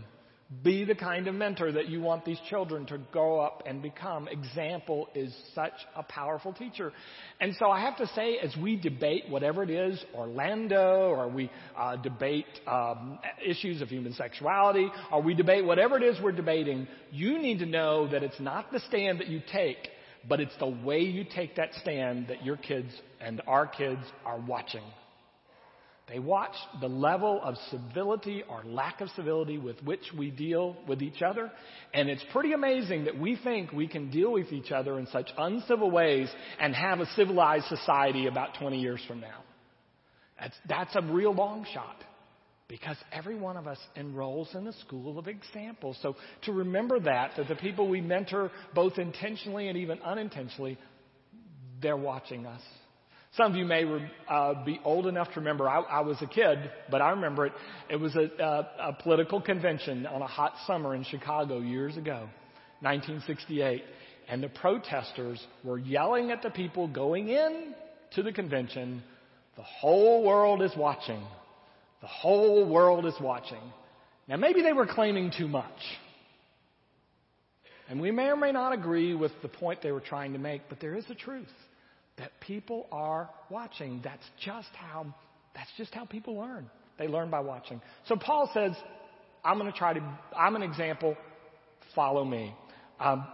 Be 0.63 0.83
the 0.83 0.93
kind 0.93 1.27
of 1.27 1.33
mentor 1.33 1.71
that 1.71 1.89
you 1.89 2.01
want 2.01 2.23
these 2.23 2.39
children 2.51 2.85
to 2.85 2.99
grow 3.11 3.39
up 3.39 3.63
and 3.65 3.81
become. 3.81 4.27
Example 4.27 5.09
is 5.15 5.35
such 5.55 5.73
a 5.95 6.03
powerful 6.03 6.53
teacher. 6.53 6.93
And 7.41 7.55
so 7.57 7.71
I 7.71 7.81
have 7.81 7.97
to 7.97 8.05
say, 8.13 8.37
as 8.37 8.55
we 8.55 8.75
debate 8.75 9.23
whatever 9.27 9.63
it 9.63 9.71
is, 9.71 10.03
Orlando, 10.13 11.09
or 11.09 11.27
we 11.27 11.49
uh, 11.75 11.95
debate 11.95 12.45
um, 12.67 13.17
issues 13.43 13.81
of 13.81 13.89
human 13.89 14.13
sexuality, 14.13 14.87
or 15.11 15.23
we 15.23 15.33
debate 15.33 15.65
whatever 15.65 15.97
it 15.97 16.03
is 16.03 16.21
we're 16.21 16.31
debating, 16.31 16.87
you 17.11 17.39
need 17.39 17.57
to 17.59 17.65
know 17.65 18.07
that 18.09 18.21
it's 18.21 18.39
not 18.39 18.71
the 18.71 18.79
stand 18.81 19.19
that 19.21 19.27
you 19.27 19.41
take, 19.51 19.89
but 20.29 20.39
it's 20.39 20.55
the 20.59 20.67
way 20.67 20.99
you 20.99 21.23
take 21.23 21.55
that 21.55 21.73
stand 21.81 22.27
that 22.27 22.45
your 22.45 22.57
kids 22.57 22.91
and 23.19 23.41
our 23.47 23.65
kids 23.65 24.03
are 24.23 24.39
watching. 24.39 24.83
They 26.07 26.19
watch 26.19 26.53
the 26.81 26.87
level 26.87 27.41
of 27.43 27.55
civility 27.71 28.43
or 28.47 28.63
lack 28.63 29.01
of 29.01 29.09
civility 29.15 29.57
with 29.57 29.81
which 29.83 30.03
we 30.15 30.29
deal 30.29 30.77
with 30.87 31.01
each 31.01 31.23
other. 31.23 31.51
And 31.95 32.09
it's 32.09 32.23
pretty 32.31 32.53
amazing 32.53 33.05
that 33.05 33.19
we 33.19 33.37
think 33.43 33.71
we 33.71 33.87
can 33.87 34.11
deal 34.11 34.31
with 34.31 34.51
each 34.51 34.71
other 34.71 34.99
in 34.99 35.07
such 35.07 35.29
uncivil 35.35 35.89
ways 35.89 36.29
and 36.59 36.75
have 36.75 36.99
a 36.99 37.07
civilized 37.15 37.65
society 37.65 38.27
about 38.27 38.49
20 38.59 38.79
years 38.79 39.01
from 39.07 39.19
now. 39.19 39.43
That's, 40.39 40.55
that's 40.69 40.95
a 40.95 41.01
real 41.01 41.33
long 41.33 41.65
shot 41.73 41.97
because 42.67 42.97
every 43.11 43.35
one 43.35 43.57
of 43.57 43.65
us 43.65 43.79
enrolls 43.95 44.49
in 44.53 44.65
the 44.65 44.73
school 44.73 45.17
of 45.17 45.27
example. 45.27 45.95
So 46.01 46.15
to 46.43 46.51
remember 46.51 46.99
that, 46.99 47.31
that 47.37 47.47
the 47.47 47.55
people 47.55 47.87
we 47.87 48.01
mentor, 48.01 48.51
both 48.75 48.99
intentionally 48.99 49.69
and 49.69 49.77
even 49.77 49.99
unintentionally, 50.01 50.77
they're 51.81 51.97
watching 51.97 52.45
us. 52.45 52.61
Some 53.35 53.51
of 53.51 53.57
you 53.57 53.65
may 53.65 53.83
uh, 54.29 54.63
be 54.63 54.79
old 54.85 55.07
enough 55.07 55.33
to 55.33 55.41
remember. 55.41 55.67
I, 55.67 55.81
I, 55.81 55.99
was 56.01 56.21
a 56.21 56.27
kid, 56.27 56.71
but 56.89 57.01
I 57.01 57.09
remember 57.09 57.47
it. 57.47 57.53
It 57.89 57.97
was 57.97 58.15
a, 58.15 58.29
a, 58.41 58.89
a 58.91 58.93
political 58.93 59.41
convention 59.41 60.05
on 60.05 60.21
a 60.21 60.27
hot 60.27 60.53
summer 60.65 60.95
in 60.95 61.03
Chicago 61.03 61.59
years 61.59 61.97
ago, 61.97 62.29
1968, 62.79 63.83
and 64.29 64.41
the 64.41 64.47
protesters 64.47 65.45
were 65.65 65.77
yelling 65.77 66.31
at 66.31 66.43
the 66.43 66.49
people 66.49 66.87
going 66.87 67.27
in 67.27 67.75
to 68.13 68.23
the 68.23 68.31
convention. 68.31 69.03
The 69.57 69.63
whole 69.63 70.23
world 70.23 70.61
is 70.61 70.71
watching. 70.77 71.21
The 71.99 72.07
whole 72.07 72.65
world 72.65 73.05
is 73.05 73.15
watching. 73.19 73.61
Now, 74.29 74.37
maybe 74.37 74.61
they 74.61 74.73
were 74.73 74.87
claiming 74.87 75.33
too 75.37 75.49
much. 75.49 75.65
And 77.89 77.99
we 77.99 78.11
may 78.11 78.27
or 78.27 78.37
may 78.37 78.53
not 78.53 78.71
agree 78.71 79.13
with 79.13 79.33
the 79.41 79.49
point 79.49 79.81
they 79.83 79.91
were 79.91 79.99
trying 79.99 80.31
to 80.33 80.39
make, 80.39 80.61
but 80.69 80.79
there 80.79 80.95
is 80.95 81.03
a 81.09 81.15
truth 81.15 81.51
that 82.17 82.31
people 82.39 82.87
are 82.91 83.29
watching. 83.49 84.01
That's 84.03 84.25
just 84.43 84.69
how, 84.73 85.13
that's 85.53 85.69
just 85.77 85.93
how 85.93 86.05
people 86.05 86.37
learn. 86.37 86.69
They 86.97 87.07
learn 87.07 87.29
by 87.29 87.41
watching. 87.41 87.81
So 88.07 88.15
Paul 88.15 88.49
says, 88.53 88.71
I'm 89.43 89.59
going 89.59 89.71
to 89.71 89.77
try 89.77 89.93
to, 89.93 90.01
I'm 90.37 90.55
an 90.55 90.63
example, 90.63 91.15
follow 91.93 92.23
me. 92.23 92.55
Um, 92.99 93.25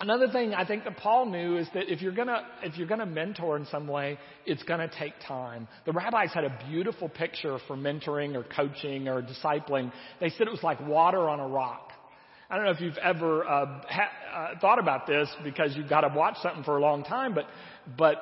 another 0.00 0.28
thing 0.30 0.54
I 0.54 0.64
think 0.64 0.84
that 0.84 0.96
Paul 0.96 1.26
knew 1.26 1.58
is 1.58 1.68
that 1.74 1.92
if 1.92 2.00
you're 2.00 2.12
gonna, 2.14 2.42
if 2.62 2.76
you're 2.76 2.86
gonna 2.86 3.06
mentor 3.06 3.56
in 3.56 3.66
some 3.66 3.86
way, 3.86 4.18
it's 4.46 4.62
gonna 4.62 4.90
take 4.98 5.12
time. 5.26 5.68
The 5.86 5.92
rabbis 5.92 6.30
had 6.32 6.44
a 6.44 6.58
beautiful 6.68 7.08
picture 7.08 7.58
for 7.66 7.76
mentoring 7.76 8.34
or 8.34 8.44
coaching 8.44 9.08
or 9.08 9.22
discipling. 9.22 9.92
They 10.20 10.30
said 10.30 10.46
it 10.46 10.50
was 10.50 10.62
like 10.62 10.80
water 10.86 11.28
on 11.28 11.40
a 11.40 11.46
rock. 11.46 11.90
I 12.50 12.56
don't 12.56 12.66
know 12.66 12.72
if 12.72 12.80
you've 12.80 12.98
ever 12.98 13.44
uh, 13.46 13.80
ha- 13.88 14.10
uh, 14.34 14.58
thought 14.60 14.78
about 14.78 15.06
this 15.06 15.28
because 15.42 15.74
you've 15.76 15.88
got 15.88 16.02
to 16.02 16.08
watch 16.08 16.36
something 16.42 16.62
for 16.64 16.76
a 16.76 16.80
long 16.80 17.02
time, 17.04 17.34
but 17.34 17.46
but 17.96 18.16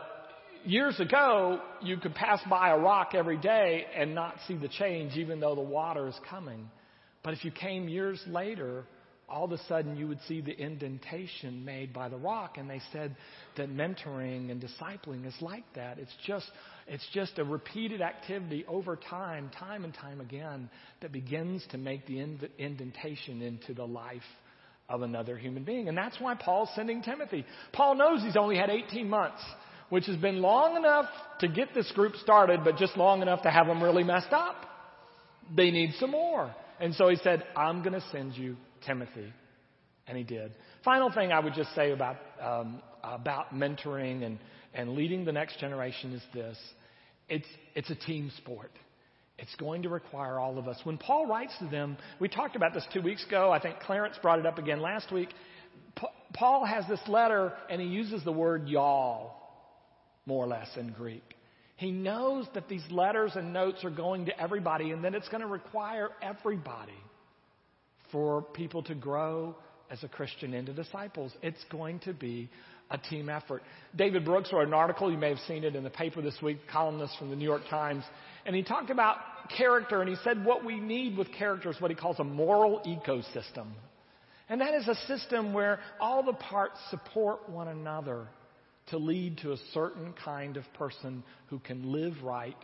years 0.65 0.99
ago 1.01 1.61
you 1.83 1.97
could 1.97 2.15
pass 2.15 2.41
by 2.49 2.71
a 2.71 2.79
rock 2.79 3.15
every 3.15 3.37
day 3.37 3.87
and 3.97 4.15
not 4.15 4.37
see 4.47 4.57
the 4.57 4.69
change, 4.69 5.17
even 5.17 5.41
though 5.41 5.55
the 5.55 5.61
water 5.61 6.07
is 6.07 6.19
coming. 6.31 6.71
But 7.23 7.35
if 7.35 7.45
you 7.45 7.51
came 7.51 7.89
years 7.89 8.23
later, 8.27 8.85
all 9.33 9.45
of 9.47 9.53
a 9.53 9.59
sudden 9.67 9.97
you 9.97 10.07
would 10.07 10.21
see 10.29 10.43
the 10.43 10.55
indentation 10.61 11.65
made 11.65 11.93
by 11.93 12.09
the 12.11 12.19
rock. 12.19 12.59
And 12.59 12.69
they 12.69 12.83
said 12.93 13.17
that 13.57 13.71
mentoring 13.71 14.51
and 14.51 14.63
discipling 14.63 15.27
is 15.27 15.35
like 15.41 15.65
that. 15.75 15.99
It's 15.99 16.15
just, 16.27 16.45
it's 16.87 17.07
just 17.15 17.39
a 17.39 17.45
repeated 17.45 18.03
activity 18.03 18.65
over 18.69 18.95
time, 18.95 19.51
time 19.59 19.85
and 19.85 19.95
time 19.95 20.21
again, 20.21 20.69
that 21.01 21.13
begins 21.13 21.65
to 21.71 21.79
make 21.79 22.07
the 22.07 22.21
indentation 22.59 23.41
into 23.41 23.73
the 23.73 23.87
life 23.87 24.21
of 24.89 25.01
another 25.01 25.39
human 25.39 25.65
being. 25.65 25.89
And 25.89 25.97
that's 25.97 26.21
why 26.21 26.35
Paul's 26.35 26.69
sending 26.75 27.03
Timothy. 27.03 27.47
Paul 27.73 27.95
knows 27.95 28.23
he's 28.23 28.37
only 28.37 28.59
had 28.59 28.69
18 28.69 29.09
months, 29.09 29.43
which 29.89 30.05
has 30.07 30.17
been 30.17 30.43
long 30.43 30.77
enough 30.77 31.07
to 31.41 31.49
get 31.49 31.73
this 31.75 31.91
group 31.93 32.17
started, 32.17 32.61
but 32.65 32.77
just 32.77 32.99
long 32.99 33.23
enough 33.23 33.43
to 33.43 33.51
have 33.51 33.67
them 33.67 33.83
really 33.83 34.05
messed 34.05 34.33
up. 34.33 34.57
They 35.57 35.71
need 35.71 35.95
some 35.99 36.11
more. 36.11 36.55
And 36.79 36.95
so 36.95 37.09
he 37.09 37.17
said, 37.17 37.45
I'm 37.57 37.83
going 37.83 37.95
to 37.95 38.05
send 38.13 38.35
you 38.35 38.57
Timothy. 38.87 39.33
And 40.07 40.19
he 40.19 40.25
did. 40.25 40.53
Final 40.85 41.13
thing 41.13 41.33
I 41.33 41.39
would 41.39 41.55
just 41.55 41.75
say 41.75 41.93
about, 41.93 42.17
um, 42.41 42.83
about 43.05 43.55
mentoring 43.55 44.25
and, 44.25 44.39
and 44.75 44.95
leading 44.95 45.25
the 45.25 45.33
next 45.33 45.61
generation 45.61 46.13
is 46.13 46.23
this. 46.35 46.59
It's, 47.29 47.47
it's 47.75 47.91
a 47.91 47.95
team 47.95 48.31
sport. 48.39 48.73
It's 49.39 49.55
going 49.57 49.83
to 49.83 49.89
require 49.89 50.39
all 50.39 50.59
of 50.59 50.69
us. 50.69 50.79
When 50.85 50.99
Paul 50.99 51.27
writes 51.27 51.53
to 51.61 51.67
them, 51.67 51.97
we 52.21 52.29
talked 52.29 52.57
about 52.57 52.75
this 52.75 52.87
two 52.93 53.01
weeks 53.01 53.25
ago. 53.27 53.51
I 53.51 53.61
think 53.61 53.81
Clarence 53.81 54.17
brought 54.21 54.39
it 54.39 54.47
up 54.47 54.59
again 54.59 54.81
last 54.81 55.13
week. 55.13 55.29
Paul 56.35 56.65
has 56.65 56.85
this 56.89 57.01
letter 57.09 57.53
and 57.71 57.81
he 57.81 57.87
uses 57.87 58.25
the 58.25 58.33
word 58.33 58.69
y'all, 58.69 59.35
more 60.27 60.45
or 60.45 60.49
less 60.49 60.69
in 60.77 60.93
Greek. 60.93 61.25
He 61.77 61.91
knows 61.91 62.47
that 62.55 62.69
these 62.69 62.85
letters 62.91 63.33
and 63.35 63.53
notes 63.53 63.85
are 63.85 63.91
going 63.91 64.27
to 64.27 64.41
everybody 64.41 64.91
and 64.91 65.03
then 65.03 65.15
it's 65.15 65.29
going 65.29 65.41
to 65.41 65.47
require 65.47 66.11
everybody 66.23 66.93
for 68.13 68.43
people 68.43 68.83
to 68.85 68.95
grow 68.95 69.57
as 69.91 70.03
a 70.05 70.09
Christian 70.09 70.55
into 70.55 70.73
disciples. 70.73 71.33
It's 71.43 71.63
going 71.71 71.99
to 72.01 72.13
be 72.13 72.49
a 72.91 72.99
team 72.99 73.29
effort. 73.29 73.63
David 73.97 74.25
Brooks 74.25 74.53
wrote 74.53 74.69
an 74.69 74.75
article, 74.75 75.11
you 75.11 75.19
may 75.19 75.31
have 75.31 75.39
seen 75.49 75.65
it 75.65 75.75
in 75.75 75.83
the 75.83 75.91
paper 75.91 76.23
this 76.23 76.37
week, 76.43 76.59
columnist 76.71 77.19
from 77.19 77.31
the 77.31 77.37
New 77.37 77.45
York 77.45 77.63
Times, 77.69 78.05
and 78.47 78.55
he 78.55 78.63
talked 78.63 78.91
about 78.91 79.17
character 79.57 80.01
and 80.01 80.09
he 80.09 80.17
said 80.23 80.45
what 80.45 80.65
we 80.65 80.79
need 80.79 81.17
with 81.17 81.33
character 81.33 81.71
is 81.71 81.81
what 81.81 81.91
he 81.91 81.97
calls 81.97 82.19
a 82.19 82.25
moral 82.25 82.81
ecosystem. 82.87 83.67
And 84.49 84.61
that 84.61 84.75
is 84.75 84.87
a 84.89 84.95
system 85.07 85.53
where 85.53 85.81
all 86.01 86.23
the 86.23 86.35
parts 86.35 86.79
support 86.91 87.49
one 87.49 87.69
another 87.69 88.27
to 88.89 88.99
lead 88.99 89.39
to 89.39 89.53
a 89.53 89.57
certain 89.73 90.13
kind 90.25 90.57
of 90.57 90.65
person 90.75 91.23
who 91.47 91.59
can 91.59 91.93
live 91.93 92.15
right 92.23 92.57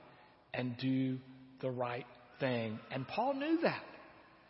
and 0.52 0.76
do 0.78 1.18
the 1.60 1.70
right 1.70 2.06
thing. 2.40 2.78
And 2.90 3.06
Paul 3.06 3.34
knew 3.34 3.60
that. 3.62 3.82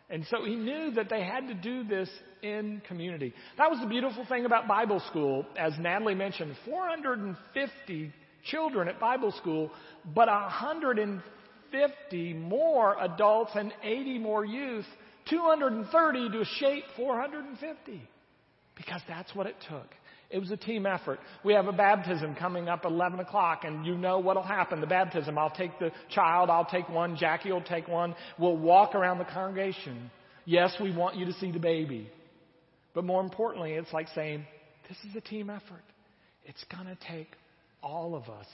And 0.09 0.25
so 0.29 0.43
he 0.43 0.55
knew 0.55 0.91
that 0.91 1.09
they 1.09 1.23
had 1.23 1.47
to 1.47 1.53
do 1.53 1.83
this 1.83 2.09
in 2.41 2.81
community. 2.87 3.33
That 3.57 3.69
was 3.69 3.79
the 3.79 3.87
beautiful 3.87 4.25
thing 4.25 4.45
about 4.45 4.67
Bible 4.67 5.01
school. 5.07 5.45
As 5.57 5.73
Natalie 5.77 6.15
mentioned, 6.15 6.55
450 6.65 8.13
children 8.45 8.87
at 8.87 8.99
Bible 8.99 9.31
school, 9.33 9.71
but 10.15 10.27
150 10.27 12.33
more 12.33 12.97
adults 12.99 13.51
and 13.53 13.71
80 13.83 14.19
more 14.19 14.45
youth, 14.45 14.85
230 15.29 16.29
to 16.31 16.45
shape 16.57 16.85
450. 16.97 18.01
Because 18.75 19.01
that's 19.07 19.35
what 19.35 19.45
it 19.45 19.57
took. 19.69 19.87
It 20.29 20.37
was 20.37 20.51
a 20.51 20.57
team 20.57 20.85
effort. 20.85 21.19
We 21.43 21.53
have 21.53 21.67
a 21.67 21.73
baptism 21.73 22.35
coming 22.35 22.69
up 22.69 22.85
at 22.85 22.91
11 22.91 23.19
o'clock, 23.19 23.63
and 23.63 23.85
you 23.85 23.97
know 23.97 24.19
what'll 24.19 24.43
happen. 24.43 24.79
The 24.79 24.87
baptism, 24.87 25.37
I'll 25.37 25.49
take 25.49 25.77
the 25.79 25.91
child, 26.09 26.51
I'll 26.51 26.65
take 26.65 26.87
one, 26.87 27.15
Jackie 27.17 27.51
will 27.51 27.63
take 27.63 27.87
one. 27.87 28.15
We'll 28.37 28.57
walk 28.57 28.93
around 28.93 29.17
the 29.17 29.25
congregation. 29.25 30.11
Yes, 30.45 30.75
we 30.79 30.95
want 30.95 31.15
you 31.15 31.25
to 31.25 31.33
see 31.33 31.51
the 31.51 31.59
baby. 31.59 32.09
But 32.93 33.05
more 33.05 33.21
importantly, 33.21 33.73
it's 33.73 33.91
like 33.91 34.07
saying, 34.13 34.45
this 34.87 34.97
is 35.09 35.15
a 35.15 35.21
team 35.21 35.49
effort. 35.49 35.83
It's 36.45 36.63
going 36.71 36.85
to 36.85 36.97
take 37.07 37.29
all 37.81 38.15
of 38.15 38.29
us 38.29 38.47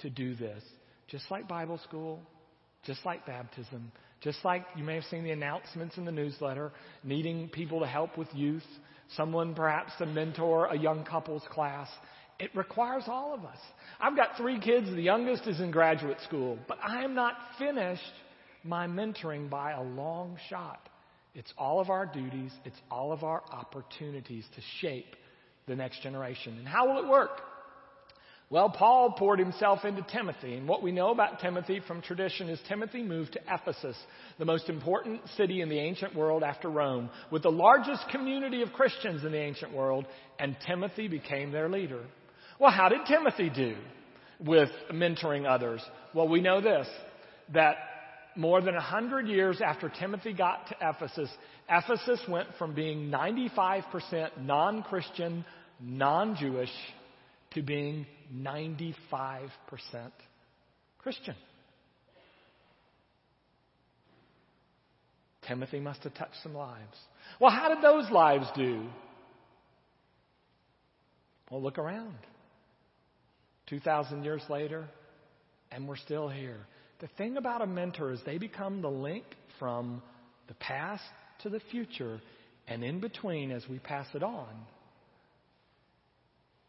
to 0.00 0.10
do 0.10 0.34
this. 0.34 0.62
Just 1.08 1.30
like 1.30 1.48
Bible 1.48 1.80
school, 1.84 2.20
just 2.84 3.04
like 3.06 3.26
baptism, 3.26 3.92
just 4.20 4.44
like 4.44 4.64
you 4.76 4.84
may 4.84 4.94
have 4.94 5.04
seen 5.04 5.24
the 5.24 5.30
announcements 5.30 5.96
in 5.96 6.04
the 6.04 6.12
newsletter, 6.12 6.72
needing 7.02 7.48
people 7.48 7.80
to 7.80 7.86
help 7.86 8.18
with 8.18 8.28
youth, 8.34 8.64
someone 9.16 9.54
perhaps 9.54 9.92
to 9.98 10.06
mentor 10.06 10.66
a 10.66 10.78
young 10.78 11.04
couples 11.04 11.42
class. 11.50 11.88
It 12.38 12.54
requires 12.54 13.04
all 13.06 13.34
of 13.34 13.44
us. 13.44 13.58
I've 14.00 14.16
got 14.16 14.36
three 14.36 14.60
kids. 14.60 14.88
The 14.90 15.02
youngest 15.02 15.46
is 15.46 15.60
in 15.60 15.70
graduate 15.70 16.18
school, 16.24 16.58
but 16.68 16.78
I 16.86 17.02
am 17.02 17.14
not 17.14 17.34
finished 17.58 18.02
my 18.62 18.86
mentoring 18.86 19.50
by 19.50 19.72
a 19.72 19.82
long 19.82 20.36
shot. 20.48 20.88
It's 21.34 21.52
all 21.58 21.80
of 21.80 21.90
our 21.90 22.06
duties. 22.06 22.52
It's 22.64 22.80
all 22.90 23.12
of 23.12 23.24
our 23.24 23.42
opportunities 23.50 24.44
to 24.54 24.62
shape 24.80 25.16
the 25.66 25.76
next 25.76 26.02
generation. 26.02 26.58
And 26.58 26.66
how 26.66 26.88
will 26.88 27.02
it 27.02 27.08
work? 27.08 27.40
Well, 28.50 28.70
Paul 28.70 29.12
poured 29.12 29.38
himself 29.38 29.84
into 29.84 30.00
Timothy, 30.10 30.54
and 30.54 30.66
what 30.66 30.82
we 30.82 30.90
know 30.90 31.10
about 31.10 31.40
Timothy 31.40 31.80
from 31.86 32.00
tradition 32.00 32.48
is 32.48 32.58
Timothy 32.66 33.02
moved 33.02 33.34
to 33.34 33.40
Ephesus, 33.46 33.96
the 34.38 34.46
most 34.46 34.70
important 34.70 35.20
city 35.36 35.60
in 35.60 35.68
the 35.68 35.78
ancient 35.78 36.14
world 36.14 36.42
after 36.42 36.70
Rome, 36.70 37.10
with 37.30 37.42
the 37.42 37.50
largest 37.50 38.08
community 38.08 38.62
of 38.62 38.72
Christians 38.72 39.22
in 39.22 39.32
the 39.32 39.38
ancient 39.38 39.74
world, 39.74 40.06
and 40.38 40.56
Timothy 40.66 41.08
became 41.08 41.52
their 41.52 41.68
leader. 41.68 42.00
Well, 42.58 42.70
how 42.70 42.88
did 42.88 43.00
Timothy 43.06 43.50
do 43.50 43.76
with 44.40 44.70
mentoring 44.90 45.46
others? 45.46 45.84
Well, 46.14 46.28
we 46.28 46.40
know 46.40 46.62
this, 46.62 46.88
that 47.52 47.76
more 48.34 48.62
than 48.62 48.76
a 48.76 48.80
hundred 48.80 49.28
years 49.28 49.60
after 49.60 49.90
Timothy 49.90 50.32
got 50.32 50.68
to 50.68 50.76
Ephesus, 50.80 51.28
Ephesus 51.68 52.20
went 52.26 52.48
from 52.58 52.74
being 52.74 53.10
95% 53.10 54.38
non-Christian, 54.40 55.44
non-Jewish, 55.80 56.70
to 57.52 57.62
being 57.62 58.06
95% 58.34 59.50
Christian. 60.98 61.34
Timothy 65.46 65.80
must 65.80 66.02
have 66.02 66.14
touched 66.14 66.36
some 66.42 66.54
lives. 66.54 66.96
Well, 67.40 67.50
how 67.50 67.74
did 67.74 67.82
those 67.82 68.10
lives 68.10 68.46
do? 68.54 68.86
Well, 71.50 71.62
look 71.62 71.78
around. 71.78 72.18
2,000 73.68 74.24
years 74.24 74.42
later, 74.50 74.86
and 75.70 75.88
we're 75.88 75.96
still 75.96 76.28
here. 76.28 76.58
The 77.00 77.08
thing 77.16 77.36
about 77.36 77.62
a 77.62 77.66
mentor 77.66 78.12
is 78.12 78.20
they 78.26 78.38
become 78.38 78.82
the 78.82 78.90
link 78.90 79.24
from 79.58 80.02
the 80.48 80.54
past 80.54 81.04
to 81.42 81.48
the 81.48 81.60
future, 81.70 82.20
and 82.66 82.82
in 82.84 83.00
between, 83.00 83.50
as 83.50 83.62
we 83.68 83.78
pass 83.78 84.06
it 84.14 84.22
on, 84.22 84.48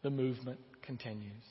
the 0.02 0.10
movement 0.10 0.60
continues. 0.90 1.44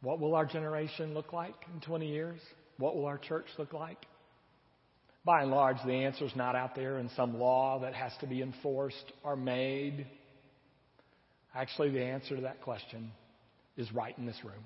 What 0.00 0.20
will 0.20 0.34
our 0.34 0.46
generation 0.46 1.12
look 1.12 1.34
like 1.34 1.54
in 1.74 1.80
20 1.82 2.08
years? 2.08 2.40
What 2.78 2.96
will 2.96 3.04
our 3.04 3.18
church 3.18 3.44
look 3.58 3.74
like? 3.74 4.06
By 5.22 5.42
and 5.42 5.50
large, 5.50 5.76
the 5.84 5.92
answer 5.92 6.24
is 6.24 6.34
not 6.34 6.56
out 6.56 6.74
there 6.74 6.96
in 6.98 7.10
some 7.14 7.38
law 7.38 7.80
that 7.80 7.92
has 7.92 8.12
to 8.20 8.26
be 8.26 8.40
enforced 8.40 9.12
or 9.22 9.36
made. 9.36 10.06
Actually, 11.54 11.90
the 11.90 12.02
answer 12.02 12.36
to 12.36 12.42
that 12.42 12.62
question 12.62 13.10
is 13.76 13.92
right 13.92 14.16
in 14.16 14.24
this 14.24 14.38
room. 14.42 14.64